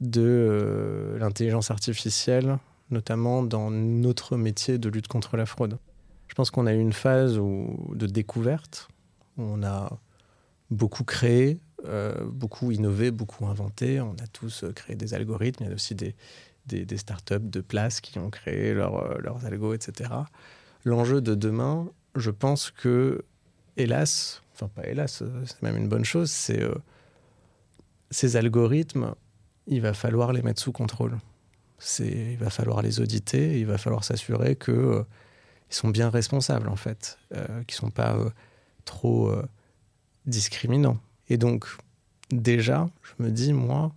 de 0.00 1.16
l'intelligence 1.18 1.70
artificielle 1.70 2.58
notamment 2.90 3.42
dans 3.42 3.70
notre 3.70 4.36
métier 4.36 4.78
de 4.78 4.88
lutte 4.88 5.08
contre 5.08 5.36
la 5.36 5.46
fraude. 5.46 5.78
Je 6.28 6.34
pense 6.34 6.50
qu'on 6.50 6.66
a 6.66 6.74
eu 6.74 6.80
une 6.80 6.92
phase 6.92 7.38
de 7.38 8.06
découverte, 8.06 8.88
où 9.36 9.42
on 9.42 9.62
a 9.62 9.98
beaucoup 10.70 11.04
créé, 11.04 11.52
euh, 11.52 11.65
beaucoup 12.26 12.72
innové, 12.72 13.10
beaucoup 13.10 13.46
inventé. 13.46 14.00
On 14.00 14.14
a 14.14 14.26
tous 14.32 14.64
euh, 14.64 14.72
créé 14.72 14.96
des 14.96 15.14
algorithmes. 15.14 15.64
Il 15.64 15.68
y 15.68 15.72
a 15.72 15.74
aussi 15.74 15.94
des, 15.94 16.14
des, 16.66 16.96
startups 16.96 17.38
de 17.40 17.60
place 17.60 18.00
qui 18.00 18.18
ont 18.18 18.30
créé 18.30 18.70
euh, 18.70 19.18
leurs 19.18 19.44
algos, 19.44 19.74
etc. 19.74 20.10
L'enjeu 20.84 21.20
de 21.20 21.34
demain, 21.34 21.88
je 22.14 22.30
pense 22.30 22.70
que, 22.70 23.24
hélas, 23.76 24.42
enfin 24.54 24.68
pas 24.68 24.86
hélas, 24.86 25.22
c'est 25.44 25.62
même 25.62 25.76
une 25.76 25.88
bonne 25.88 26.04
chose, 26.04 26.30
c'est 26.30 26.62
ces 28.10 28.36
algorithmes, 28.36 29.14
il 29.66 29.80
va 29.80 29.92
falloir 29.94 30.32
les 30.32 30.42
mettre 30.42 30.62
sous 30.62 30.72
contrôle 30.72 31.18
il 32.00 32.36
va 32.38 32.50
falloir 32.50 32.82
les 32.82 33.00
auditer, 33.00 33.58
il 33.58 33.66
va 33.66 33.78
falloir 33.78 34.04
s'assurer 34.04 34.56
qu'ils 34.56 34.74
euh, 34.74 35.02
sont 35.68 35.88
bien 35.88 36.10
responsables 36.10 36.68
en 36.68 36.76
fait, 36.76 37.18
euh, 37.34 37.62
qu'ils 37.64 37.76
ne 37.76 37.88
sont 37.88 37.90
pas 37.90 38.14
euh, 38.16 38.30
trop 38.84 39.32
discriminants. 40.26 40.98
Et 41.28 41.38
donc 41.38 41.66
déjà, 42.30 42.88
je 43.02 43.22
me 43.22 43.30
dis 43.30 43.52
moi, 43.52 43.92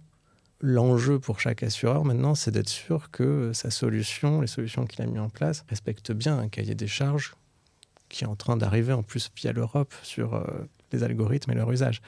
l'enjeu 0.62 1.20
pour 1.20 1.40
chaque 1.40 1.64
assureur 1.64 2.06
maintenant, 2.06 2.36
c'est 2.36 2.52
d'être 2.52 2.70
sûr 2.70 3.12
que 3.12 3.52
sa 3.54 3.72
solution, 3.72 4.42
les 4.42 4.48
solutions 4.48 4.86
qu'il 4.86 5.02
a 5.02 5.06
mis 5.06 5.20
en 5.20 5.30
place, 5.30 5.64
respectent 5.70 6.12
bien 6.12 6.38
un 6.38 6.50
cahier 6.50 6.76
des 6.76 6.88
charges 6.88 7.36
qui 8.10 8.24
est 8.24 8.28
en 8.28 8.36
train 8.36 8.58
d'arriver 8.58 8.94
en 8.94 9.04
plus 9.04 9.30
via 9.36 9.52
l'Europe 9.52 9.94
sur 10.02 10.44
les 10.92 11.04
algorithmes 11.04 11.52
et 11.52 11.56
leur 11.56 11.72
usage. 11.72 12.02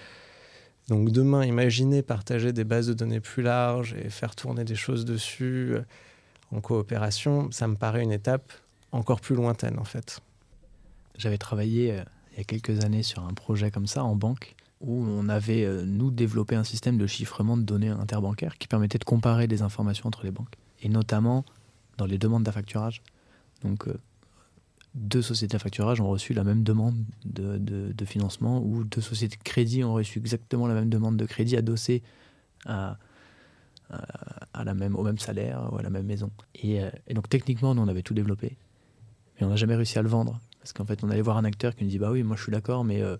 Donc 0.87 1.09
demain, 1.09 1.45
imaginez 1.45 2.01
partager 2.01 2.53
des 2.53 2.63
bases 2.63 2.87
de 2.87 2.93
données 2.93 3.19
plus 3.19 3.43
larges 3.43 3.93
et 3.93 4.09
faire 4.09 4.35
tourner 4.35 4.65
des 4.65 4.75
choses 4.75 5.05
dessus 5.05 5.75
euh, 5.75 5.81
en 6.51 6.59
coopération, 6.59 7.49
ça 7.51 7.67
me 7.67 7.75
paraît 7.75 8.03
une 8.03 8.11
étape 8.11 8.51
encore 8.91 9.21
plus 9.21 9.35
lointaine 9.35 9.79
en 9.79 9.85
fait. 9.85 10.19
J'avais 11.17 11.37
travaillé 11.37 11.93
euh, 11.93 12.03
il 12.33 12.39
y 12.39 12.41
a 12.41 12.43
quelques 12.43 12.83
années 12.83 13.03
sur 13.03 13.23
un 13.23 13.33
projet 13.33 13.71
comme 13.71 13.87
ça 13.87 14.03
en 14.03 14.15
banque 14.15 14.55
où 14.81 15.03
on 15.03 15.29
avait, 15.29 15.63
euh, 15.63 15.83
nous, 15.85 16.11
développé 16.11 16.55
un 16.55 16.63
système 16.63 16.97
de 16.97 17.07
chiffrement 17.07 17.57
de 17.57 17.63
données 17.63 17.89
interbancaires 17.89 18.57
qui 18.57 18.67
permettait 18.67 18.97
de 18.97 19.03
comparer 19.03 19.47
des 19.47 19.61
informations 19.61 20.07
entre 20.07 20.23
les 20.23 20.31
banques, 20.31 20.55
et 20.81 20.89
notamment 20.89 21.45
dans 21.97 22.05
les 22.05 22.17
demandes 22.17 22.43
d'affacturage. 22.43 23.01
Donc, 23.63 23.87
deux 24.93 25.21
sociétés 25.21 25.57
de 25.57 25.61
facturage 25.61 26.01
ont 26.01 26.09
reçu 26.09 26.33
la 26.33 26.43
même 26.43 26.63
demande 26.63 26.95
de, 27.23 28.05
financement 28.05 28.61
ou 28.61 28.83
deux 28.83 29.01
sociétés 29.01 29.37
de 29.37 29.43
crédit 29.43 29.83
ont 29.83 29.93
reçu 29.93 30.19
exactement 30.19 30.67
la 30.67 30.73
même 30.73 30.89
demande 30.89 31.15
de 31.15 31.25
crédit 31.25 31.55
adossée 31.55 32.03
à, 32.65 32.97
la 34.63 34.73
même, 34.73 34.95
au 34.95 35.03
même 35.03 35.17
salaire 35.17 35.69
ou 35.71 35.77
à 35.77 35.81
la 35.81 35.89
même 35.89 36.05
maison. 36.05 36.31
Et, 36.55 36.81
euh, 36.81 36.89
donc 37.13 37.29
techniquement, 37.29 37.73
nous, 37.75 37.81
on 37.81 37.87
avait 37.87 38.01
tout 38.01 38.13
développé, 38.13 38.57
mais 39.39 39.47
on 39.47 39.49
n'a 39.49 39.55
jamais 39.55 39.75
réussi 39.75 39.97
à 39.97 40.01
le 40.01 40.09
vendre. 40.09 40.39
Parce 40.59 40.73
qu'en 40.73 40.85
fait, 40.85 41.03
on 41.03 41.09
allait 41.09 41.21
voir 41.21 41.37
un 41.37 41.45
acteur 41.45 41.75
qui 41.75 41.83
nous 41.83 41.89
dit 41.89 41.97
Bah 41.97 42.11
oui, 42.11 42.23
moi 42.23 42.35
je 42.35 42.43
suis 42.43 42.51
d'accord, 42.51 42.83
mais 42.83 43.01
euh, 43.01 43.17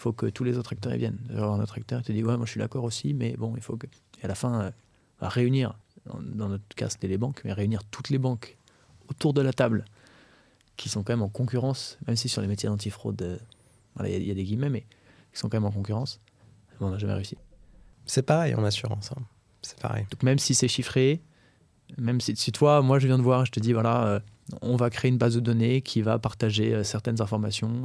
faut 0.00 0.12
que 0.12 0.26
tous 0.26 0.44
les 0.44 0.56
autres 0.56 0.72
acteurs 0.72 0.94
y 0.94 0.98
viennent. 0.98 1.18
Alors, 1.30 1.54
un 1.54 1.60
autre 1.60 1.76
acteur 1.76 2.02
te 2.02 2.10
dit 2.10 2.24
Ouais, 2.24 2.36
moi 2.36 2.46
je 2.46 2.52
suis 2.52 2.60
d'accord 2.60 2.84
aussi, 2.84 3.12
mais 3.12 3.36
bon, 3.36 3.54
il 3.56 3.62
faut 3.62 3.76
que. 3.76 3.86
Et 4.20 4.24
à 4.24 4.28
la 4.28 4.34
fin, 4.34 4.60
euh, 4.60 4.70
à 5.20 5.28
réunir, 5.28 5.74
dans 6.06 6.48
notre 6.48 6.64
cas, 6.74 6.88
c'était 6.88 7.08
les 7.08 7.18
banques, 7.18 7.42
mais 7.44 7.52
réunir 7.52 7.84
toutes 7.84 8.08
les 8.08 8.18
banques 8.18 8.56
autour 9.08 9.34
de 9.34 9.42
la 9.42 9.52
table 9.52 9.84
qui 10.76 10.88
sont 10.88 11.02
quand 11.02 11.12
même 11.12 11.22
en 11.22 11.28
concurrence, 11.28 11.98
même 12.06 12.16
si 12.16 12.28
sur 12.28 12.40
les 12.40 12.48
métiers 12.48 12.68
d'antifraude, 12.68 13.20
euh, 13.20 13.38
il 14.06 14.26
y, 14.26 14.30
a 14.30 14.34
des 14.34 14.44
guillemets, 14.44 14.70
mais 14.70 14.86
qui 15.32 15.38
sont 15.38 15.50
quand 15.50 15.58
même 15.58 15.66
en 15.66 15.72
concurrence. 15.72 16.20
On 16.80 16.88
n'a 16.88 16.98
jamais 16.98 17.12
réussi. 17.12 17.36
C'est 18.06 18.22
pareil 18.22 18.54
en 18.54 18.64
assurance. 18.64 19.12
Hein. 19.12 19.20
C'est 19.60 19.78
pareil. 19.78 20.06
Donc 20.10 20.22
même 20.22 20.38
si 20.38 20.54
c'est 20.54 20.68
chiffré, 20.68 21.20
même 21.98 22.22
si, 22.22 22.34
si, 22.36 22.50
toi, 22.52 22.80
moi 22.80 22.98
je 22.98 23.06
viens 23.06 23.18
de 23.18 23.22
voir, 23.22 23.44
je 23.44 23.52
te 23.52 23.60
dis 23.60 23.74
voilà, 23.74 24.06
euh, 24.06 24.20
on 24.62 24.76
va 24.76 24.88
créer 24.88 25.10
une 25.10 25.18
base 25.18 25.34
de 25.34 25.40
données 25.40 25.82
qui 25.82 26.00
va 26.00 26.18
partager 26.18 26.74
euh, 26.74 26.82
certaines 26.82 27.20
informations, 27.20 27.84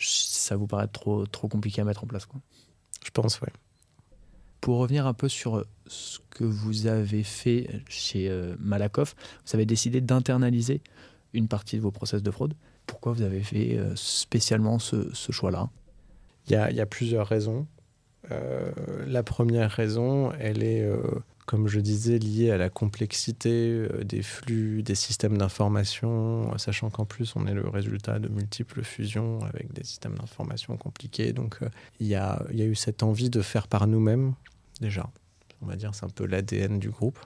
ça 0.00 0.56
vous 0.56 0.66
paraît 0.66 0.88
trop, 0.88 1.26
trop 1.26 1.48
compliqué 1.48 1.80
à 1.80 1.84
mettre 1.84 2.04
en 2.04 2.06
place. 2.06 2.26
Quoi. 2.26 2.40
Je 3.04 3.10
pense, 3.10 3.40
oui. 3.40 3.48
Pour 4.60 4.78
revenir 4.78 5.06
un 5.06 5.14
peu 5.14 5.28
sur 5.28 5.64
ce 5.86 6.18
que 6.30 6.44
vous 6.44 6.86
avez 6.86 7.22
fait 7.22 7.82
chez 7.88 8.30
Malakoff, 8.58 9.16
vous 9.46 9.56
avez 9.56 9.64
décidé 9.64 10.02
d'internaliser 10.02 10.82
une 11.32 11.48
partie 11.48 11.76
de 11.76 11.82
vos 11.82 11.90
process 11.90 12.22
de 12.22 12.30
fraude. 12.30 12.54
Pourquoi 12.86 13.12
vous 13.12 13.22
avez 13.22 13.40
fait 13.40 13.76
euh, 13.76 13.94
spécialement 13.94 14.78
ce, 14.78 15.06
choix-là? 15.30 15.68
Il 16.48 16.52
y, 16.52 16.80
a, 16.80 16.86
plusieurs 16.86 17.28
raisons. 17.28 17.66
Euh, 18.32 18.72
la 19.06 19.22
première 19.22 19.70
raison, 19.70 20.32
elle 20.32 20.64
est, 20.64 20.82
euh, 20.82 21.00
comme 21.50 21.66
je 21.66 21.80
disais, 21.80 22.20
liée 22.20 22.52
à 22.52 22.56
la 22.56 22.70
complexité 22.70 23.88
des 24.04 24.22
flux, 24.22 24.84
des 24.84 24.94
systèmes 24.94 25.36
d'information, 25.36 26.56
sachant 26.58 26.90
qu'en 26.90 27.04
plus, 27.04 27.34
on 27.34 27.44
est 27.48 27.54
le 27.54 27.68
résultat 27.68 28.20
de 28.20 28.28
multiples 28.28 28.84
fusions 28.84 29.40
avec 29.40 29.72
des 29.72 29.82
systèmes 29.82 30.14
d'information 30.14 30.76
compliqués. 30.76 31.32
Donc, 31.32 31.58
il 31.98 32.06
y, 32.06 32.14
a, 32.14 32.40
il 32.52 32.56
y 32.60 32.62
a 32.62 32.66
eu 32.66 32.76
cette 32.76 33.02
envie 33.02 33.30
de 33.30 33.42
faire 33.42 33.66
par 33.66 33.88
nous-mêmes, 33.88 34.34
déjà. 34.80 35.10
On 35.60 35.66
va 35.66 35.74
dire, 35.74 35.92
c'est 35.92 36.04
un 36.04 36.08
peu 36.08 36.24
l'ADN 36.24 36.78
du 36.78 36.90
groupe. 36.90 37.18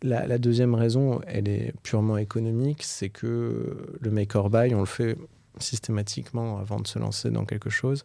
La, 0.00 0.38
deuxième 0.38 0.76
raison, 0.76 1.20
elle 1.26 1.48
est 1.48 1.74
purement 1.82 2.16
économique, 2.16 2.84
c'est 2.84 3.08
que 3.08 3.96
le 4.00 4.10
make 4.12 4.36
or 4.36 4.50
buy, 4.50 4.72
on 4.72 4.80
le 4.80 4.86
fait 4.86 5.18
systématiquement 5.58 6.58
avant 6.58 6.78
de 6.78 6.86
se 6.86 7.00
lancer 7.00 7.32
dans 7.32 7.44
quelque 7.44 7.70
chose. 7.70 8.04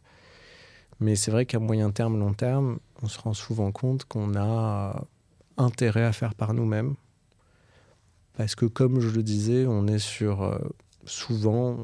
Mais 0.99 1.15
c'est 1.15 1.31
vrai 1.31 1.45
qu'à 1.45 1.59
moyen 1.59 1.91
terme, 1.91 2.19
long 2.19 2.33
terme, 2.33 2.79
on 3.01 3.07
se 3.07 3.19
rend 3.19 3.33
souvent 3.33 3.71
compte 3.71 4.05
qu'on 4.05 4.35
a 4.35 5.05
intérêt 5.57 6.03
à 6.03 6.11
faire 6.11 6.35
par 6.35 6.53
nous-mêmes. 6.53 6.95
Parce 8.33 8.55
que 8.55 8.65
comme 8.65 8.99
je 8.99 9.09
le 9.09 9.23
disais, 9.23 9.65
on 9.67 9.87
est 9.87 9.99
sur 9.99 10.43
euh, 10.43 10.57
souvent 11.05 11.77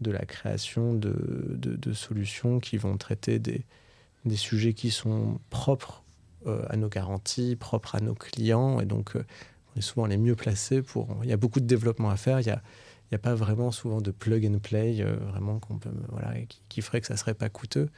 de 0.00 0.10
la 0.10 0.24
création 0.24 0.94
de, 0.94 1.92
solutions 1.92 2.60
qui 2.60 2.76
vont 2.76 2.96
traiter 2.96 3.38
des, 3.38 3.64
sujets 4.36 4.74
qui 4.74 4.90
sont 4.90 5.40
propres 5.50 6.02
euh, 6.46 6.64
à 6.68 6.76
nos 6.76 6.88
garanties, 6.88 7.56
propres 7.56 7.94
à 7.94 8.00
nos 8.00 8.14
clients. 8.14 8.80
Et 8.80 8.86
donc, 8.86 9.16
euh, 9.16 9.24
on 9.74 9.78
est 9.78 9.82
souvent 9.82 10.06
les 10.06 10.16
mieux 10.16 10.36
placés 10.36 10.82
pour. 10.82 11.08
Il 11.22 11.28
y 11.28 11.32
a 11.32 11.36
beaucoup 11.36 11.60
de 11.60 11.66
développement 11.66 12.10
à 12.10 12.16
faire. 12.16 12.40
Il 12.40 12.46
n'y 12.46 12.52
a, 12.52 12.62
il 13.10 13.14
a 13.14 13.18
pas 13.18 13.34
vraiment 13.34 13.70
souvent 13.70 14.00
de 14.00 14.10
plug 14.10 14.46
and 14.46 14.58
play, 14.58 15.00
euh, 15.00 15.16
vraiment, 15.30 15.58
qu'on 15.58 15.78
peut, 15.78 15.90
voilà, 16.08 16.34
qui, 16.68 16.82
ferait 16.82 17.00
que 17.00 17.06
ça 17.06 17.16
serait 17.16 17.34
pas 17.34 17.48
coûteux. 17.48 17.88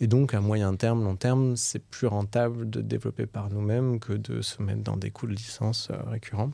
Et 0.00 0.06
donc, 0.06 0.34
à 0.34 0.40
moyen 0.40 0.74
terme, 0.76 1.04
long 1.04 1.16
terme, 1.16 1.56
c'est 1.56 1.82
plus 1.82 2.06
rentable 2.06 2.68
de 2.68 2.80
développer 2.80 3.26
par 3.26 3.50
nous-mêmes 3.50 3.98
que 3.98 4.12
de 4.12 4.42
se 4.42 4.62
mettre 4.62 4.82
dans 4.82 4.96
des 4.96 5.10
coûts 5.10 5.26
de 5.26 5.32
licence 5.32 5.88
récurrents. 6.06 6.52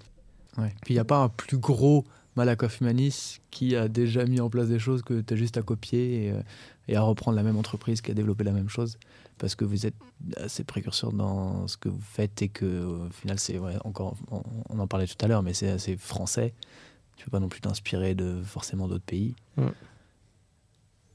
Ouais. 0.59 0.75
Puis, 0.83 0.95
il 0.95 0.97
n'y 0.97 1.01
a 1.01 1.05
pas 1.05 1.19
un 1.19 1.29
plus 1.29 1.59
gros 1.59 2.05
Malakoff 2.37 2.81
Humanis 2.81 3.41
qui 3.51 3.77
a 3.77 3.89
déjà 3.89 4.25
mis 4.25 4.41
en 4.41 4.49
place 4.49 4.69
des 4.69 4.79
choses 4.79 5.03
que 5.03 5.21
tu 5.21 5.35
as 5.35 5.37
juste 5.37 5.57
à 5.59 5.63
copier 5.63 6.29
et, 6.29 6.35
et, 6.89 6.97
à 6.97 7.03
reprendre 7.03 7.37
la 7.37 7.43
même 7.43 7.57
entreprise 7.57 8.01
qui 8.01 8.11
a 8.11 8.15
développé 8.15 8.45
la 8.45 8.53
même 8.53 8.69
chose 8.69 8.97
parce 9.39 9.55
que 9.55 9.65
vous 9.65 9.87
êtes 9.87 9.97
assez 10.37 10.65
précurseur 10.65 11.13
dans 11.13 11.67
ce 11.67 11.77
que 11.77 11.89
vous 11.89 12.01
faites 12.01 12.43
et 12.43 12.49
que 12.49 12.85
au 12.85 13.11
final 13.11 13.39
c'est 13.39 13.59
encore 13.85 14.15
on, 14.31 14.79
en 14.79 14.87
parlait 14.87 15.07
tout 15.07 15.17
à 15.21 15.27
l'heure 15.27 15.43
mais 15.43 15.53
c'est 15.53 15.69
assez 15.69 15.97
français 15.97 16.55
tu 17.23 17.27
peux 17.27 17.31
pas 17.31 17.41
non 17.41 17.49
plus 17.49 17.61
t'inspirer 17.61 18.17
de 18.17 18.43
forcément 18.43 18.89
d'autres 18.89 19.05
pays. 19.05 19.37
Mm. 19.57 19.69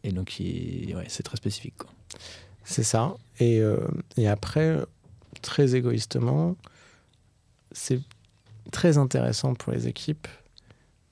et 0.05 0.11
donc 0.13 0.37
ouais, 0.39 1.05
c'est 1.09 1.23
très 1.23 1.35
spécifique 1.35 1.73
c'est 2.63 2.83
ça. 2.83 3.15
Et, 3.39 3.59
euh, 3.61 3.77
et 4.17 4.27
après 4.27 4.77
très 5.41 5.75
égoïstement 5.75 6.55
c'est 7.71 7.99
très 8.71 8.97
intéressant 8.97 9.53
pour 9.53 9.73
les 9.73 9.87
équipes 9.87 10.27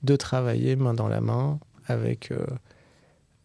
de 0.03 0.15
travailler 0.15 0.75
main 0.75 0.93
dans 0.93 1.07
la 1.07 1.21
main 1.21 1.59
avec 1.87 2.31
euh, 2.31 2.45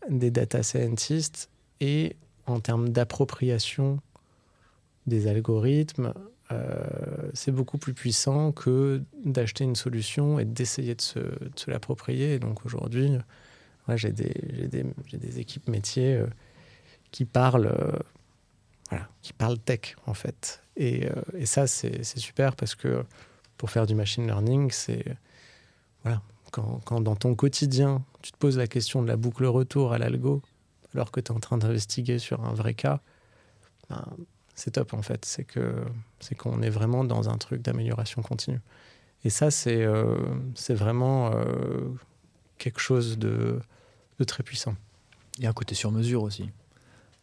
des 0.08 0.30
data 0.30 0.62
scientists 0.62 1.50
et 1.80 2.16
en 2.46 2.60
termes 2.60 2.90
d'appropriation 2.90 4.00
des 5.06 5.26
algorithmes, 5.26 6.14
c'est 7.34 7.52
beaucoup 7.52 7.78
plus 7.78 7.94
puissant 7.94 8.52
que 8.52 9.02
d'acheter 9.24 9.64
une 9.64 9.76
solution 9.76 10.38
et 10.38 10.44
d'essayer 10.44 10.94
de 10.94 11.00
se, 11.00 11.20
l'approprier. 11.68 12.38
donc 12.38 12.64
aujourd'hui, 12.66 13.12
j'ai 13.96 14.12
des, 14.12 14.34
des, 15.12 15.40
équipes 15.40 15.68
métiers 15.68 16.14
euh, 16.14 16.26
qui 17.10 17.24
parlent, 17.24 17.66
euh, 17.66 17.98
voilà, 18.88 19.08
qui 19.22 19.32
parlent 19.32 19.58
tech 19.58 19.96
en 20.06 20.14
fait. 20.14 20.62
Et, 20.76 21.08
et 21.34 21.46
ça, 21.46 21.66
c'est 21.66 22.04
super 22.04 22.56
parce 22.56 22.74
que 22.74 23.04
pour 23.56 23.70
faire 23.70 23.86
du 23.86 23.94
machine 23.94 24.26
learning, 24.26 24.70
c'est 24.70 25.04
voilà, 26.02 26.22
quand, 26.52 26.80
quand, 26.84 27.00
dans 27.00 27.16
ton 27.16 27.34
quotidien, 27.34 28.02
tu 28.22 28.32
te 28.32 28.36
poses 28.38 28.56
la 28.56 28.66
question 28.66 29.02
de 29.02 29.08
la 29.08 29.16
boucle 29.16 29.44
retour 29.44 29.92
à 29.92 29.98
l'algo, 29.98 30.42
alors 30.94 31.10
que 31.10 31.20
tu 31.20 31.32
es 31.32 31.34
en 31.34 31.40
train 31.40 31.58
d'investiguer 31.58 32.18
sur 32.18 32.44
un 32.44 32.54
vrai 32.54 32.74
cas, 32.74 33.00
ben, 33.90 34.04
c'est 34.60 34.72
top 34.72 34.92
en 34.92 35.02
fait. 35.02 35.24
C'est 35.24 35.44
que 35.44 35.74
c'est 36.20 36.34
qu'on 36.34 36.60
est 36.60 36.70
vraiment 36.70 37.02
dans 37.02 37.30
un 37.30 37.38
truc 37.38 37.62
d'amélioration 37.62 38.20
continue. 38.20 38.60
Et 39.24 39.30
ça, 39.30 39.50
c'est 39.50 39.82
euh, 39.82 40.18
c'est 40.54 40.74
vraiment 40.74 41.32
euh, 41.34 41.88
quelque 42.58 42.80
chose 42.80 43.18
de, 43.18 43.60
de, 44.18 44.24
très 44.24 44.42
puissant. 44.42 44.74
Il 45.38 45.44
y 45.44 45.46
a 45.46 45.50
un 45.50 45.54
côté 45.54 45.74
sur 45.74 45.90
mesure 45.90 46.22
aussi, 46.22 46.50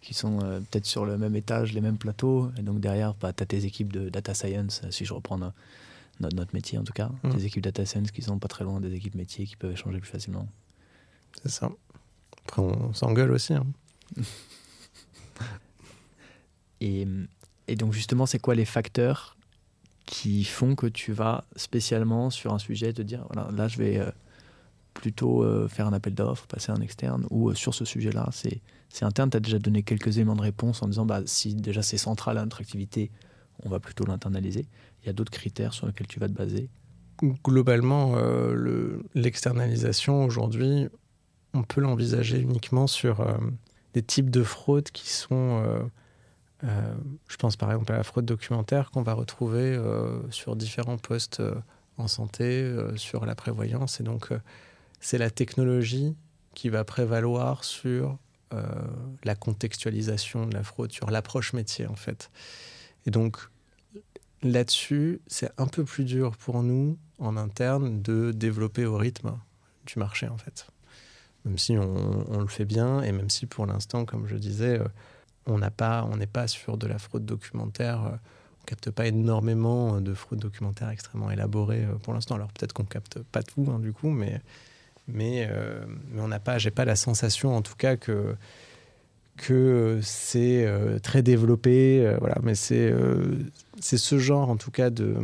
qui 0.01 0.15
sont 0.15 0.39
euh, 0.43 0.59
peut-être 0.59 0.85
sur 0.87 1.05
le 1.05 1.17
même 1.17 1.35
étage, 1.35 1.73
les 1.73 1.81
mêmes 1.81 1.97
plateaux. 1.97 2.51
Et 2.57 2.63
donc 2.63 2.79
derrière, 2.79 3.13
bah, 3.13 3.33
tu 3.33 3.43
as 3.43 3.45
tes 3.45 3.65
équipes 3.65 3.93
de 3.93 4.09
data 4.09 4.33
science, 4.33 4.81
si 4.89 5.05
je 5.05 5.13
reprends 5.13 5.37
notre, 5.37 5.55
notre 6.35 6.55
métier 6.55 6.79
en 6.79 6.83
tout 6.83 6.93
cas, 6.93 7.11
mmh. 7.23 7.29
des 7.29 7.45
équipes 7.45 7.63
data 7.63 7.85
science 7.85 8.09
qui 8.09 8.23
sont 8.23 8.39
pas 8.39 8.47
très 8.47 8.63
loin 8.63 8.81
des 8.81 8.93
équipes 8.93 9.15
métiers 9.15 9.45
qui 9.45 9.55
peuvent 9.55 9.73
échanger 9.73 9.99
plus 9.99 10.09
facilement. 10.09 10.47
C'est 11.43 11.51
ça. 11.51 11.69
Après, 12.45 12.63
on 12.63 12.93
s'engueule 12.93 13.31
aussi. 13.31 13.53
Hein. 13.53 13.67
et, 16.81 17.07
donc 17.75 17.93
justement, 17.93 18.25
c'est 18.25 18.39
quoi 18.39 18.55
les 18.55 18.65
facteurs 18.65 19.37
qui 20.05 20.43
font 20.45 20.75
que 20.75 20.87
tu 20.87 21.11
vas 21.11 21.43
spécialement 21.55 22.29
sur 22.29 22.53
un 22.53 22.59
sujet 22.59 22.93
te 22.93 23.01
dire 23.01 23.25
voilà, 23.31 23.51
là 23.51 23.67
je 23.67 23.77
vais 23.77 23.99
euh, 23.99 24.09
plutôt 24.93 25.43
euh, 25.43 25.67
faire 25.67 25.85
un 25.85 25.91
appel 25.91 26.13
d'offres, 26.13 26.47
passer 26.47 26.71
un 26.71 26.79
externe, 26.79 27.25
ou 27.29 27.49
euh, 27.49 27.55
sur 27.55 27.73
ce 27.73 27.83
sujet-là, 27.83 28.29
c'est, 28.31 28.61
c'est 28.87 29.03
interne, 29.03 29.29
tu 29.29 29.37
as 29.37 29.41
déjà 29.41 29.59
donné 29.59 29.83
quelques 29.83 30.15
éléments 30.17 30.37
de 30.37 30.41
réponse 30.41 30.81
en 30.81 30.87
disant 30.87 31.05
bah, 31.05 31.21
si 31.25 31.55
déjà 31.55 31.81
c'est 31.81 31.97
central 31.97 32.37
à 32.37 32.43
notre 32.43 32.61
activité, 32.61 33.11
on 33.63 33.69
va 33.69 33.81
plutôt 33.81 34.05
l'internaliser. 34.05 34.65
Il 35.03 35.07
y 35.07 35.09
a 35.09 35.13
d'autres 35.13 35.31
critères 35.31 35.73
sur 35.73 35.87
lesquels 35.87 36.07
tu 36.07 36.19
vas 36.19 36.29
te 36.29 36.33
baser? 36.33 36.69
Globalement, 37.43 38.15
l'externalisation 39.15 40.23
aujourd'hui, 40.23 40.87
on 41.55 41.63
peut 41.63 41.81
l'envisager 41.81 42.39
uniquement 42.39 42.85
sur 42.85 43.25
des 43.95 44.03
types 44.03 44.29
de 44.29 44.43
fraudes 44.43 44.91
qui 44.91 45.09
sont 45.09 45.89
euh, 46.63 46.95
je 47.27 47.37
pense 47.37 47.55
par 47.55 47.71
exemple 47.71 47.91
à 47.93 47.97
la 47.97 48.03
fraude 48.03 48.25
documentaire 48.25 48.89
qu'on 48.89 49.03
va 49.03 49.13
retrouver 49.13 49.75
euh, 49.75 50.19
sur 50.31 50.55
différents 50.55 50.97
postes 50.97 51.39
euh, 51.39 51.53
en 51.97 52.07
santé, 52.07 52.71
sur 52.95 53.25
la 53.25 53.33
prévoyance. 53.33 53.99
Et 53.99 54.03
donc, 54.03 54.29
c'est 54.99 55.17
la 55.17 55.31
technologie 55.31 56.15
qui 56.53 56.69
va 56.69 56.83
prévaloir 56.83 57.63
sur 57.63 58.19
la 59.23 59.33
contextualisation 59.33 60.45
de 60.45 60.53
la 60.53 60.61
fraude, 60.61 60.91
sur 60.91 61.09
l'approche 61.09 61.53
métier 61.53 61.87
en 61.87 61.95
fait. 61.95 62.29
Et 63.07 63.09
donc, 63.09 63.39
là-dessus, 64.43 65.21
c'est 65.25 65.49
un 65.57 65.65
peu 65.65 65.83
plus 65.85 66.03
dur 66.03 66.37
pour 66.37 66.61
nous 66.61 66.99
en 67.17 67.35
interne 67.35 67.99
de 68.03 68.31
développer 68.31 68.85
au 68.85 68.95
rythme 68.95 69.35
du 69.87 69.97
marché 69.97 70.27
en 70.27 70.37
fait. 70.37 70.67
Même 71.45 71.57
si 71.57 71.79
on, 71.79 72.31
on 72.31 72.41
le 72.41 72.47
fait 72.47 72.65
bien 72.65 73.01
et 73.01 73.11
même 73.11 73.31
si 73.31 73.47
pour 73.47 73.65
l'instant, 73.65 74.05
comme 74.05 74.27
je 74.27 74.35
disais, 74.35 74.79
on 75.47 75.57
n'a 75.57 75.71
pas, 75.71 76.07
on 76.11 76.17
n'est 76.17 76.27
pas 76.27 76.47
sur 76.47 76.77
de 76.77 76.87
la 76.87 76.99
fraude 76.99 77.25
documentaire. 77.25 78.05
Euh, 78.05 78.15
on 78.61 78.65
capte 78.65 78.91
pas 78.91 79.07
énormément 79.07 79.95
euh, 79.95 79.99
de 80.01 80.13
fraude 80.13 80.39
documentaire 80.39 80.89
extrêmement 80.89 81.31
élaborée 81.31 81.85
euh, 81.85 81.95
pour 82.03 82.13
l'instant. 82.13 82.35
Alors 82.35 82.49
peut-être 82.49 82.73
qu'on 82.73 82.83
capte 82.83 83.19
pas 83.23 83.43
tout 83.43 83.65
hein, 83.71 83.79
du 83.79 83.93
coup, 83.93 84.09
mais 84.09 84.41
mais, 85.09 85.49
mais 86.11 86.19
on 86.19 86.27
n'a 86.27 86.41
pas, 86.41 86.57
j'ai 86.57 86.69
pas 86.69 86.83
la 86.83 86.97
sensation 86.97 87.55
en 87.55 87.61
tout 87.61 87.75
cas 87.77 87.95
que 87.95 88.35
que 89.37 90.01
c'est 90.03 90.69
très 91.01 91.21
développé. 91.21 92.13
voilà, 92.19 92.35
mais 92.43 92.55
c'est 92.55 92.93
c'est 93.79 93.97
ce 93.97 94.19
genre 94.19 94.49
en 94.49 94.57
tout 94.57 94.69
cas 94.69 94.89
de 94.89 95.15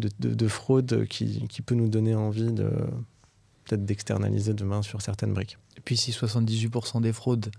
de, 0.00 0.10
de, 0.18 0.48
fraude 0.48 1.06
qui, 1.06 1.46
qui, 1.46 1.62
peut 1.62 1.76
nous 1.76 1.88
donner 1.88 2.16
envie 2.16 2.50
de 2.52 2.70
peut-être 3.64 3.84
d'externaliser 3.84 4.54
demain 4.54 4.82
sur 4.82 5.00
certaines 5.00 5.32
briques. 5.32 5.58
Et 5.76 5.80
puis 5.80 5.96
si 5.96 6.10
78% 6.10 7.00
des 7.00 7.12
fraudes 7.12 7.52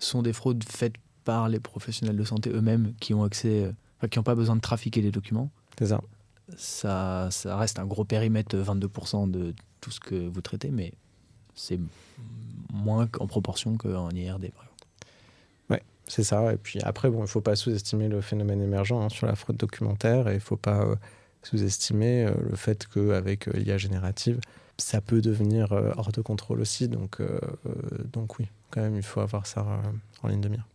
sont 0.00 0.22
des 0.22 0.32
fraudes 0.32 0.64
faites 0.64 0.94
par 1.30 1.48
les 1.48 1.60
professionnels 1.60 2.16
de 2.16 2.24
santé 2.24 2.50
eux-mêmes 2.50 2.92
qui 2.98 3.14
ont 3.14 3.22
accès, 3.22 3.62
euh, 3.62 3.72
enfin, 3.98 4.08
qui 4.08 4.18
n'ont 4.18 4.24
pas 4.24 4.34
besoin 4.34 4.56
de 4.56 4.60
trafiquer 4.60 5.00
les 5.00 5.12
documents. 5.12 5.48
C'est 5.78 5.86
ça. 5.86 6.00
ça. 6.56 7.28
Ça 7.30 7.56
reste 7.56 7.78
un 7.78 7.86
gros 7.86 8.04
périmètre, 8.04 8.56
22% 8.56 9.30
de 9.30 9.54
tout 9.80 9.92
ce 9.92 10.00
que 10.00 10.16
vous 10.28 10.40
traitez, 10.40 10.72
mais 10.72 10.92
c'est 11.54 11.78
moins 12.72 13.08
en 13.20 13.26
proportion 13.28 13.76
qu'en 13.76 14.10
IRD, 14.10 14.50
par 14.50 14.64
exemple. 14.64 14.86
Ouais, 15.70 15.82
c'est 16.08 16.24
ça. 16.24 16.52
Et 16.52 16.56
puis 16.56 16.80
après, 16.82 17.08
bon, 17.10 17.18
il 17.18 17.22
ne 17.22 17.26
faut 17.26 17.40
pas 17.40 17.54
sous-estimer 17.54 18.08
le 18.08 18.20
phénomène 18.20 18.60
émergent 18.60 19.00
hein, 19.00 19.08
sur 19.08 19.28
la 19.28 19.36
fraude 19.36 19.56
documentaire 19.56 20.26
et 20.26 20.32
il 20.32 20.34
ne 20.34 20.40
faut 20.40 20.56
pas 20.56 20.82
euh, 20.82 20.96
sous-estimer 21.44 22.24
euh, 22.24 22.34
le 22.50 22.56
fait 22.56 22.88
qu'avec 22.88 23.46
l'IA 23.46 23.78
générative, 23.78 24.40
ça 24.78 25.00
peut 25.00 25.20
devenir 25.20 25.70
hors 25.70 26.10
de 26.10 26.22
contrôle 26.22 26.60
aussi. 26.60 26.88
Donc, 26.88 27.18
donc 28.12 28.38
oui, 28.40 28.48
quand 28.70 28.80
même, 28.80 28.96
il 28.96 29.02
faut 29.02 29.20
avoir 29.20 29.46
ça 29.46 29.64
en 30.22 30.28
ligne 30.28 30.40
de 30.40 30.48
mire. 30.48 30.66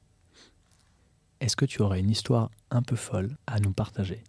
Est-ce 1.42 1.56
que 1.56 1.66
tu 1.66 1.82
aurais 1.82 2.00
une 2.00 2.10
histoire 2.10 2.50
un 2.72 2.82
peu 2.82 2.96
folle 2.96 3.36
à 3.48 3.60
nous 3.60 3.72
partager? 3.72 4.24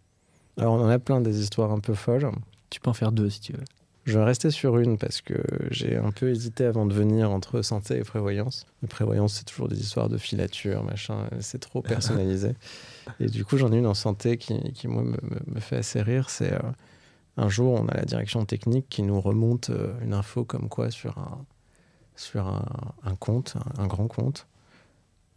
Alors, 0.59 0.75
on 0.75 0.81
en 0.81 0.89
a 0.89 0.99
plein 0.99 1.21
des 1.21 1.41
histoires 1.41 1.71
un 1.71 1.81
peu 1.81 1.95
folles. 1.95 2.31
Tu 2.71 2.81
peux 2.81 2.91
en 2.91 2.95
faire 2.95 3.13
deux 3.13 3.31
si 3.31 3.41
tu 3.41 3.53
veux. 3.53 3.65
Je 4.05 4.19
vais 4.19 4.25
rester 4.25 4.53
sur 4.53 4.79
une 4.79 4.99
parce 4.99 5.21
que 5.21 5.35
j'ai 5.71 5.97
un 5.97 6.13
peu 6.13 6.31
hésité 6.31 6.65
avant 6.65 6.87
de 6.87 6.95
venir 6.95 7.31
entre 7.33 7.61
santé 7.63 7.99
et 7.99 8.05
prévoyance. 8.05 8.65
Mais 8.81 8.89
prévoyance, 8.89 9.35
c'est 9.35 9.45
toujours 9.45 9.69
des 9.69 9.81
histoires 9.81 10.09
de 10.09 10.17
filature, 10.17 10.85
machin. 10.85 11.29
C'est 11.41 11.59
trop 11.59 11.83
personnalisé. 11.83 12.55
et 13.19 13.27
du 13.27 13.45
coup, 13.45 13.57
j'en 13.57 13.73
ai 13.73 13.79
une 13.79 13.87
en 13.87 13.95
santé 13.95 14.39
qui, 14.39 14.73
qui 14.73 14.87
moi, 14.87 15.03
me, 15.03 15.61
fait 15.61 15.77
assez 15.77 16.01
rire. 16.03 16.31
C'est 16.31 16.53
euh, 16.53 16.61
un 17.37 17.49
jour, 17.49 17.73
on 17.73 17.89
a 17.89 17.95
la 17.95 18.05
direction 18.05 18.45
technique 18.45 18.89
qui 18.89 19.03
nous 19.03 19.21
remonte 19.21 19.71
euh, 19.71 19.93
une 20.03 20.15
info 20.15 20.45
comme 20.45 20.69
quoi 20.69 20.93
sur 20.93 21.19
un, 21.19 21.45
sur 22.15 22.47
un, 22.47 23.15
compte, 23.17 23.57
un, 23.77 23.87
grand 23.87 24.09
compte, 24.09 24.47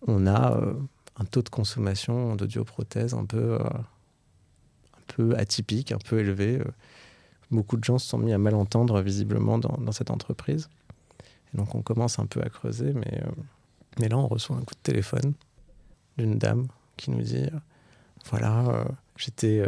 on 0.08 0.28
a 0.28 0.58
euh, 0.58 0.74
un 1.20 1.26
taux 1.26 1.42
de 1.42 1.50
consommation 1.50 2.36
d'audioprothèses 2.36 3.14
un 3.14 3.26
peu, 3.26 3.54
euh, 3.54 3.60
un 3.60 5.04
peu 5.08 5.36
atypique, 5.38 5.92
un 5.92 5.98
peu 5.98 6.20
élevé. 6.20 6.60
Euh, 6.60 6.66
beaucoup 7.52 7.78
de 7.78 7.84
gens 7.84 7.98
se 7.98 8.08
sont 8.08 8.18
mis 8.18 8.34
à 8.34 8.38
mal 8.38 8.56
entendre 8.56 9.02
visiblement 9.02 9.58
dans, 9.58 9.92
cette 9.92 10.12
entreprise. 10.12 10.70
Et 11.54 11.58
donc 11.58 11.76
on 11.76 11.82
commence 11.82 12.20
un 12.20 12.26
peu 12.26 12.42
à 12.42 12.50
creuser, 12.50 12.94
mais, 12.94 13.22
euh, 13.24 13.32
mais 14.00 14.08
là 14.08 14.18
on 14.18 14.28
reçoit 14.28 14.56
un 14.56 14.62
coup 14.62 14.76
de 14.76 14.84
téléphone 14.84 15.34
d'une 16.18 16.38
dame 16.38 16.68
qui 16.96 17.12
nous 17.12 17.22
dit, 17.22 17.48
voilà, 18.30 18.86
j'étais 19.16 19.64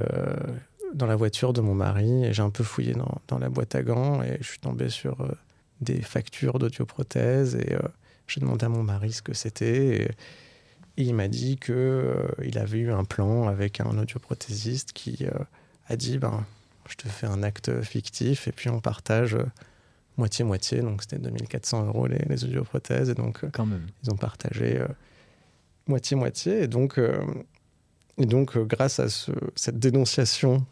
dans 0.94 1.06
la 1.06 1.16
voiture 1.16 1.54
de 1.54 1.62
mon 1.62 1.74
mari 1.74 2.26
et 2.26 2.34
j'ai 2.34 2.42
un 2.42 2.50
peu 2.50 2.66
fouillé 2.66 2.94
dans, 2.94 3.22
dans, 3.30 3.40
la 3.40 3.48
boîte 3.48 3.74
à 3.74 3.84
gants 3.84 4.22
et 4.22 4.38
je 4.42 4.48
suis 4.48 4.60
tombé 4.60 4.90
sur 4.90 5.26
des 5.80 6.02
factures 6.02 6.60
d'audioprothèses 6.60 7.56
et 7.56 7.78
j'ai 8.28 8.42
demandé 8.42 8.66
à 8.66 8.70
mon 8.70 8.84
mari 8.84 9.14
ce 9.14 9.22
que 9.22 9.34
c'était. 9.34 10.14
Et 10.98 11.04
il 11.04 11.16
m'a 11.16 11.28
dit 11.28 11.58
qu'il 11.58 11.74
euh, 11.76 12.28
il 12.44 12.58
avait 12.58 12.80
eu 12.80 12.92
un 12.92 13.04
plan 13.04 13.48
avec 13.48 13.80
un 13.80 13.98
audioprothésiste 13.98 14.94
qui 14.94 15.26
euh, 15.26 15.32
a 15.88 15.96
dit 15.96 16.18
ben, 16.18 16.46
Je 16.88 16.96
te 16.96 17.08
fais 17.08 17.28
un 17.28 17.44
acte 17.44 17.82
fictif 17.82 18.48
et 18.48 18.52
puis 18.52 18.70
on 18.70 18.80
partage 18.80 19.36
euh, 19.36 19.46
moitié-moitié. 20.18 20.82
Donc 20.82 21.02
c'était 21.02 21.20
2400 21.20 21.88
euros 21.88 22.08
les, 22.08 22.20
les 22.28 22.44
audioprothèses. 22.44 23.10
Et 23.10 23.16
donc 23.16 23.46
Quand 23.52 23.66
même. 23.66 23.88
ils 24.04 24.12
ont 24.12 24.18
partagé 24.18 24.84
moitié-moitié. 25.88 26.64
Et 26.64 26.68
donc, 26.68 27.00
et 28.18 28.26
donc 28.26 28.58
grâce 28.58 29.00
à 29.00 29.10
ce, 29.10 29.32
cette 29.56 29.80
dénonciation 29.80 30.66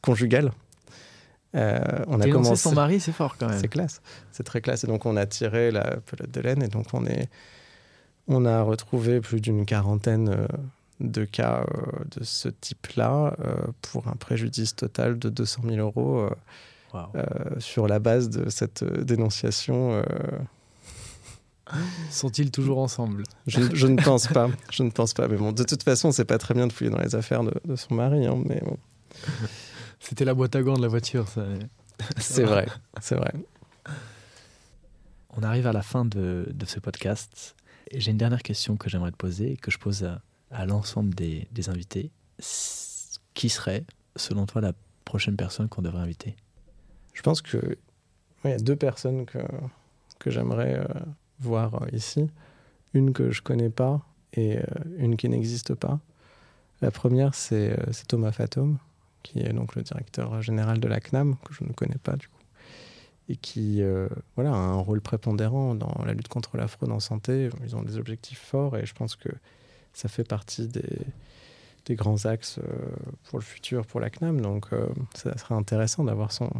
conjugale, 0.00 0.52
euh, 1.56 1.80
on 2.06 2.20
a 2.20 2.28
commencé 2.28 2.62
son 2.62 2.74
mari, 2.74 3.00
c'est 3.00 3.12
fort 3.12 3.36
quand 3.38 3.48
même. 3.48 3.60
C'est 3.60 3.68
classe, 3.68 4.02
c'est 4.30 4.42
très 4.42 4.60
classe. 4.60 4.84
Et 4.84 4.86
donc 4.86 5.06
on 5.06 5.16
a 5.16 5.26
tiré 5.26 5.70
la 5.70 5.96
pelote 5.96 6.30
de 6.30 6.40
laine 6.40 6.62
et 6.62 6.68
donc 6.68 6.86
on 6.92 7.06
est 7.06 7.28
on 8.28 8.44
a 8.44 8.62
retrouvé 8.62 9.20
plus 9.20 9.40
d'une 9.40 9.66
quarantaine 9.66 10.28
euh, 10.28 10.46
de 11.00 11.24
cas 11.24 11.64
euh, 11.64 12.04
de 12.16 12.24
ce 12.24 12.48
type-là 12.48 13.36
euh, 13.40 13.54
pour 13.82 14.08
un 14.08 14.14
préjudice 14.14 14.74
total 14.74 15.18
de 15.18 15.28
200 15.28 15.62
000 15.68 15.76
euros 15.76 16.28
sur 17.58 17.86
la 17.86 17.98
base 17.98 18.30
de 18.30 18.48
cette 18.48 18.82
dénonciation. 18.82 20.02
Sont-ils 22.10 22.50
toujours 22.50 22.78
ensemble? 22.78 23.24
Je, 23.46 23.86
ne 23.86 24.02
pense 24.02 24.28
pas. 24.28 24.48
Je 24.70 24.82
ne 24.82 24.88
pense 24.88 25.12
pas. 25.12 25.28
Mais 25.28 25.36
bon, 25.36 25.52
de 25.52 25.62
toute 25.62 25.82
façon, 25.82 26.10
c'est 26.10 26.24
pas 26.24 26.38
très 26.38 26.54
bien 26.54 26.66
de 26.66 26.72
fouiller 26.72 26.90
dans 26.90 27.00
les 27.00 27.14
affaires 27.14 27.42
de, 27.42 27.76
son 27.76 27.94
mari. 27.94 28.24
Hein, 28.24 28.42
mais 28.46 28.62
C'était 30.00 30.24
la 30.24 30.32
boîte 30.32 30.56
à 30.56 30.62
gants 30.62 30.76
de 30.76 30.82
la 30.82 30.88
voiture, 30.88 31.28
ça. 31.28 31.44
c'est 32.16 32.44
vrai, 32.44 32.66
c'est 33.02 33.16
vrai. 33.16 33.32
On 35.36 35.42
arrive 35.42 35.66
à 35.66 35.72
la 35.72 35.82
fin 35.82 36.06
de, 36.06 36.48
de 36.50 36.64
ce 36.64 36.80
podcast. 36.80 37.56
J'ai 37.92 38.10
une 38.10 38.18
dernière 38.18 38.42
question 38.42 38.76
que 38.76 38.90
j'aimerais 38.90 39.12
te 39.12 39.16
poser, 39.16 39.56
que 39.56 39.70
je 39.70 39.78
pose 39.78 40.08
à, 40.50 40.66
l'ensemble 40.66 41.14
des, 41.14 41.68
invités. 41.68 42.10
Qui 43.34 43.48
serait, 43.48 43.84
selon 44.16 44.46
toi, 44.46 44.60
la 44.60 44.72
prochaine 45.04 45.36
personne 45.36 45.68
qu'on 45.68 45.82
devrait 45.82 46.02
inviter? 46.02 46.36
Je 47.12 47.22
pense 47.22 47.42
qu'il 47.42 47.76
y 48.44 48.48
a 48.48 48.58
deux 48.58 48.76
personnes 48.76 49.26
que, 49.26 49.40
j'aimerais 50.26 50.80
euh, 50.80 50.84
voir 51.38 51.86
ici. 51.92 52.28
Une 52.94 53.12
que 53.12 53.30
je 53.30 53.42
connais 53.42 53.70
pas 53.70 54.00
et 54.32 54.58
une 54.98 55.16
qui 55.16 55.28
n'existe 55.28 55.74
pas. 55.74 56.00
La 56.82 56.90
première, 56.90 57.34
c'est 57.34 57.76
Thomas 58.08 58.32
Fatom, 58.32 58.78
qui 59.22 59.40
est 59.40 59.52
donc 59.52 59.74
le 59.74 59.82
directeur 59.82 60.42
général 60.42 60.78
de 60.78 60.88
la 60.88 61.00
CNAM, 61.00 61.36
que 61.44 61.54
je 61.54 61.64
ne 61.64 61.72
connais 61.72 61.98
pas 62.02 62.16
du 62.16 62.28
coup, 62.28 62.35
et 63.28 63.36
qui 63.36 63.82
voilà, 64.36 64.52
a 64.52 64.56
un 64.56 64.76
rôle 64.76 65.00
prépondérant 65.00 65.74
dans 65.74 66.04
la 66.04 66.12
lutte 66.14 66.28
contre 66.28 66.56
la 66.56 66.68
fraude 66.68 66.92
en 66.92 67.00
santé. 67.00 67.50
Ils 67.64 67.74
ont 67.74 67.82
des 67.82 67.98
objectifs 67.98 68.40
forts 68.40 68.76
et 68.76 68.86
je 68.86 68.94
pense 68.94 69.16
que 69.16 69.30
ça 69.96 70.08
fait 70.08 70.24
partie 70.24 70.68
des, 70.68 71.94
grands 71.94 72.26
axes 72.26 72.58
euh, 72.58 72.62
pour 73.24 73.38
le 73.38 73.44
futur 73.44 73.86
pour 73.86 73.98
la 73.98 74.10
CNAM. 74.10 74.40
Donc, 74.42 74.66
euh, 74.72 74.86
ça 75.14 75.36
serait 75.38 75.54
intéressant 75.54 76.04
d'avoir 76.04 76.32
son, 76.32 76.50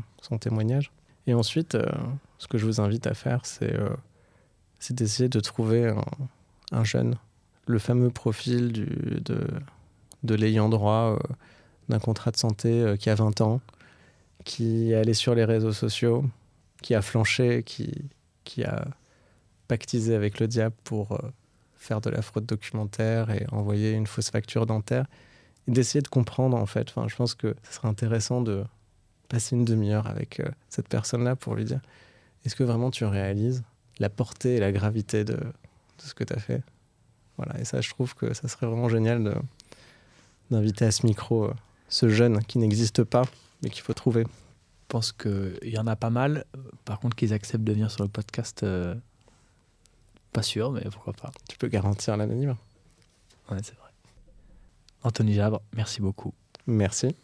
témoignage. 0.41 0.91
Et 1.27 1.35
ensuite, 1.35 1.75
euh, 1.75 1.85
ce 2.39 2.49
que 2.49 2.57
je 2.57 2.65
vous 2.65 2.81
invite 2.81 3.07
à 3.07 3.13
faire, 3.13 3.45
c'est 3.45 3.75
d'essayer 4.95 5.29
de 5.29 5.41
trouver 5.41 5.89
un, 5.89 6.05
un, 6.73 6.85
jeune, 6.85 7.17
le 7.67 7.79
fameux 7.79 8.11
profil 8.11 8.73
de, 8.73 9.47
de 10.23 10.35
l'ayant 10.35 10.71
droit 10.71 11.19
d'un 11.89 11.99
contrat 11.99 12.31
de 12.31 12.37
santé 12.37 12.95
qui 12.99 13.11
a 13.11 13.15
20 13.15 13.41
ans, 13.43 13.61
qui 14.45 14.93
est 14.93 14.95
allé 14.95 15.13
sur 15.13 15.35
les 15.35 15.45
réseaux 15.45 15.73
sociaux, 15.73 16.25
qui 16.83 16.95
a 16.95 17.03
flanché, 17.03 17.63
qui, 17.63 17.93
qui 18.45 18.65
a 18.65 18.87
pactisé 19.69 20.15
avec 20.15 20.41
le 20.41 20.49
diable 20.49 20.75
pour 20.85 21.19
faire 21.77 22.01
de 22.01 22.11
la 22.11 22.23
fraude 22.23 22.47
documentaire 22.47 23.31
et 23.31 23.47
envoyer 23.53 23.93
une 23.93 24.07
fausse 24.07 24.31
facture 24.31 24.67
dentaire, 24.67 25.07
et 25.69 25.71
d'essayer 25.71 26.03
de 26.03 26.09
comprendre 26.09 26.57
en 26.57 26.67
fait. 26.67 26.89
Enfin, 26.91 27.09
je 27.09 27.17
pense 27.17 27.35
que 27.35 27.55
ce 27.63 27.75
serait 27.75 27.89
intéressant 27.89 28.41
de 28.41 28.65
passer 29.29 29.57
une 29.57 29.65
demi-heure 29.65 30.07
avec 30.07 30.41
euh, 30.41 30.49
cette 30.69 30.89
personne-là 30.89 31.35
pour 31.37 31.55
lui 31.55 31.65
dire 31.65 31.81
est-ce 32.45 32.55
que 32.55 32.63
vraiment 32.63 32.91
tu 32.91 33.05
réalises 33.05 33.65
la 33.99 34.09
portée 34.09 34.57
et 34.57 34.61
la 34.61 34.71
gravité 34.71 35.25
de, 35.25 35.35
de 35.35 35.43
ce 35.99 36.15
que 36.15 36.23
tu 36.23 36.33
as 36.33 36.39
fait? 36.39 36.63
Voilà, 37.37 37.59
et 37.61 37.65
ça, 37.65 37.81
je 37.81 37.91
trouve 37.91 38.15
que 38.15 38.33
ça 38.35 38.49
serait 38.49 38.67
vraiment 38.67 38.89
génial 38.89 39.35
d'inviter 40.51 40.85
à 40.85 40.91
ce 40.91 41.05
micro 41.07 41.47
euh, 41.47 41.55
ce 41.89 42.09
jeune 42.09 42.43
qui 42.45 42.59
n'existe 42.59 43.05
pas, 43.05 43.25
mais 43.63 43.71
qu'il 43.71 43.83
faut 43.83 43.95
trouver. 43.95 44.27
Je 44.87 44.93
pense 44.93 45.11
qu'il 45.11 45.59
y 45.65 45.79
en 45.79 45.87
a 45.89 45.97
pas 45.97 46.11
mal. 46.11 46.45
Par 46.85 47.01
contre, 47.01 47.17
qu'ils 47.17 47.33
acceptent 47.33 47.65
de 47.65 47.73
venir 47.73 47.91
sur 47.91 48.05
le 48.05 48.09
podcast, 48.09 48.63
euh, 48.63 48.95
pas 50.33 50.43
sûr, 50.43 50.71
mais 50.71 50.83
pourquoi 50.93 51.13
pas. 51.13 51.33
Tu 51.49 51.59
peux 51.59 51.67
garantir 51.67 52.17
l'anonymat. 52.17 52.57
Ouais, 53.51 53.59
c'est 53.65 53.75
vrai. 53.75 53.91
Anthony 55.03 55.35
Jabre, 55.35 55.61
merci 55.75 56.01
beaucoup. 56.01 56.33
Merci. 56.69 57.17